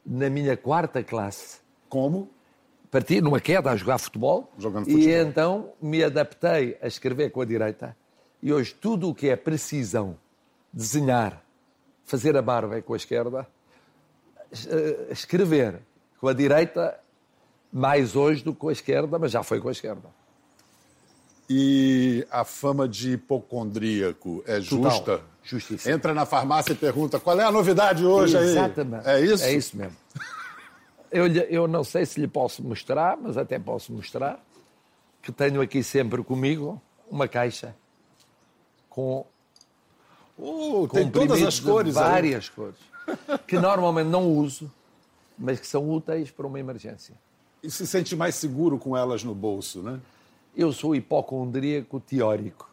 na 0.05 0.31
minha 0.31 0.57
quarta 0.57 1.03
classe. 1.03 1.59
Como? 1.91 2.31
Parti 2.91 3.21
numa 3.21 3.39
queda 3.39 3.71
a 3.71 3.77
jogar 3.77 3.99
futebol. 3.99 4.51
Jogando 4.59 4.87
futebol. 4.87 5.07
E 5.07 5.13
então 5.13 5.73
me 5.83 6.03
adaptei 6.03 6.79
a 6.81 6.87
escrever 6.87 7.29
com 7.33 7.43
a 7.43 7.45
direita. 7.45 7.95
E 8.43 8.51
hoje 8.51 8.75
tudo 8.75 9.11
o 9.11 9.15
que 9.15 9.29
é 9.29 9.37
precisão, 9.37 10.17
desenhar, 10.73 11.45
fazer 12.07 12.35
a 12.35 12.41
barba 12.41 12.79
é 12.79 12.81
com 12.81 12.95
a 12.95 12.97
esquerda, 12.97 13.47
eh, 14.67 15.09
escrever 15.11 15.83
com 16.27 16.31
a 16.31 16.33
direita, 16.33 16.99
mais 17.73 18.17
hoje 18.17 18.43
do 18.43 18.53
que 18.53 18.59
com 18.59 18.69
a 18.69 18.73
esquerda, 18.73 19.17
mas 19.17 19.31
já 19.31 19.45
foi 19.45 19.61
com 19.61 19.69
a 19.69 19.71
esquerda. 19.71 20.09
E 21.49 22.27
a 22.29 22.45
fama 22.45 22.89
de 22.89 23.13
hipocondríaco 23.13 24.43
é 24.45 24.61
justa? 24.61 24.99
Total. 24.99 25.21
Justiça. 25.45 25.89
Entra 25.89 26.13
na 26.13 26.27
farmácia 26.27 26.73
e 26.73 26.75
pergunta 26.75 27.21
qual 27.21 27.39
é 27.39 27.45
a 27.45 27.53
novidade 27.53 28.05
hoje 28.05 28.37
Exatamente. 28.37 29.07
aí. 29.09 29.23
É 29.23 29.25
isso? 29.25 29.45
É 29.45 29.53
isso 29.53 29.77
mesmo. 29.77 29.97
Eu, 31.13 31.29
eu 31.29 31.69
não 31.69 31.85
sei 31.85 32.05
se 32.05 32.21
lhe 32.21 32.27
posso 32.27 32.61
mostrar, 32.65 33.17
mas 33.17 33.39
até 33.39 33.57
posso 33.57 33.93
mostrar 33.93 34.45
que 35.23 35.31
tenho 35.31 35.61
aqui 35.61 35.85
sempre 35.85 36.25
comigo 36.25 36.83
uma 37.09 37.29
caixa 37.29 37.73
com, 38.91 39.25
uh, 40.37 40.89
tem 40.89 41.09
todas 41.09 41.41
as 41.41 41.61
cores 41.61 41.95
várias 41.95 42.47
aí. 42.47 42.51
cores 42.51 42.81
que 43.47 43.57
normalmente 43.61 44.09
não 44.09 44.29
uso 44.29 44.69
mas 45.39 45.61
que 45.61 45.67
são 45.67 45.89
úteis 45.91 46.31
para 46.31 46.47
uma 46.47 46.59
emergência. 46.59 47.15
E 47.63 47.71
se 47.71 47.87
sente 47.87 48.15
mais 48.15 48.35
seguro 48.35 48.79
com 48.79 48.97
elas 48.97 49.25
no 49.25 49.35
bolso, 49.35 49.83
né? 49.83 50.01
Eu 50.57 50.73
sou 50.73 50.95
hipocondríaco 50.95 52.01
teórico, 52.01 52.71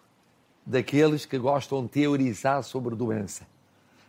daqueles 0.66 1.26
que 1.26 1.38
gostam 1.38 1.84
de 1.84 1.90
teorizar 1.90 2.64
sobre 2.64 2.96
doença. 2.96 3.46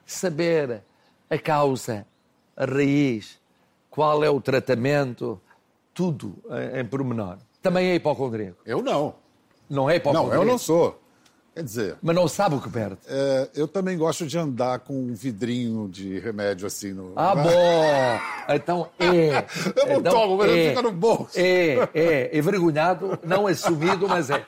Saber 0.07 0.83
a 1.29 1.39
causa, 1.39 2.07
a 2.57 2.65
raiz, 2.65 3.41
qual 3.91 4.23
é 4.23 4.31
o 4.31 4.41
tratamento, 4.41 5.41
tudo 5.93 6.37
em 6.75 6.85
pormenor. 6.85 7.39
Também 7.63 7.89
é 7.89 7.95
hipocondríaco. 7.95 8.59
Eu 8.67 8.83
não. 8.83 9.15
Não 9.69 9.89
é 9.89 9.97
hipocondríaco? 9.97 10.35
Não, 10.35 10.43
eu 10.43 10.47
não 10.47 10.59
sou. 10.59 11.01
Quer 11.55 11.63
dizer. 11.63 11.97
Mas 12.03 12.17
não 12.17 12.27
sabe 12.27 12.57
o 12.57 12.61
que 12.61 12.69
perde. 12.69 12.99
É, 13.07 13.49
eu 13.55 13.69
também 13.69 13.97
gosto 13.97 14.27
de 14.27 14.37
andar 14.37 14.81
com 14.81 14.93
um 14.93 15.15
vidrinho 15.15 15.89
de 15.89 16.19
remédio 16.19 16.67
assim 16.67 16.93
no. 16.93 17.13
Ah, 17.15 17.33
bom! 17.37 18.53
Então 18.53 18.89
é. 18.99 19.45
Eu 19.81 19.87
não 19.87 20.01
então, 20.01 20.13
tomo, 20.13 20.37
mas 20.39 20.51
é, 20.51 20.69
fica 20.71 20.83
no 20.83 20.91
bolso. 20.91 21.31
É, 21.37 21.89
é. 21.95 22.37
Envergonhado, 22.37 23.17
não 23.23 23.47
assumido, 23.47 24.09
mas 24.09 24.31
é. 24.31 24.45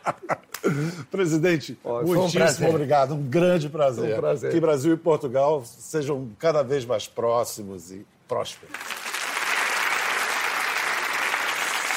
Presidente, 1.09 1.78
oh, 1.84 2.02
muitíssimo 2.02 2.66
um 2.66 2.70
obrigado. 2.70 3.14
Um 3.14 3.22
grande 3.22 3.68
prazer. 3.68 4.14
Um 4.14 4.20
prazer. 4.20 4.50
Que 4.50 4.59
Brasil 4.59 4.92
e 4.92 4.96
Portugal 4.96 5.62
sejam 5.64 6.28
cada 6.40 6.64
vez 6.64 6.84
mais 6.84 7.07
próximos 7.07 7.92
e 7.92 8.04
prósperos. 8.26 8.74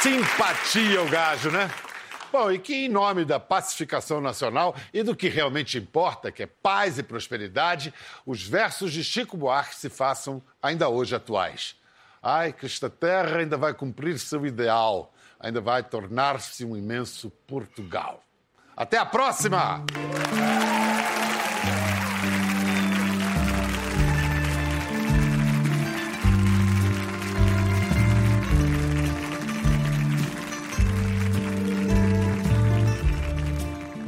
Simpatia 0.04 1.02
o 1.02 1.10
gajo, 1.10 1.50
né? 1.50 1.70
Bom, 2.32 2.52
e 2.52 2.60
que 2.60 2.86
em 2.86 2.90
nome 2.90 3.26
da 3.26 3.40
pacificação 3.40 4.22
nacional 4.22 4.76
e 4.94 5.02
do 5.02 5.16
que 5.16 5.28
realmente 5.28 5.78
importa, 5.78 6.32
que 6.32 6.44
é 6.44 6.46
paz 6.46 7.00
e 7.00 7.04
prosperidade, 7.04 7.94
os 8.26 8.44
versos 8.44 8.94
de 8.94 9.04
Chico 9.04 9.36
Buarque 9.36 9.76
se 9.76 9.90
façam 9.90 10.42
ainda 10.62 10.88
hoje 10.90 11.16
atuais. 11.16 11.76
Ai, 12.22 12.54
que 12.54 12.66
esta 12.66 12.90
terra 12.90 13.38
ainda 13.38 13.58
vai 13.58 13.74
cumprir 13.74 14.20
seu 14.20 14.46
ideal, 14.46 15.12
ainda 15.40 15.60
vai 15.60 15.82
tornar-se 15.82 16.64
um 16.64 16.78
imenso 16.78 17.32
Portugal. 17.48 18.24
Até 18.76 18.98
a 18.98 19.06
próxima! 19.06 19.84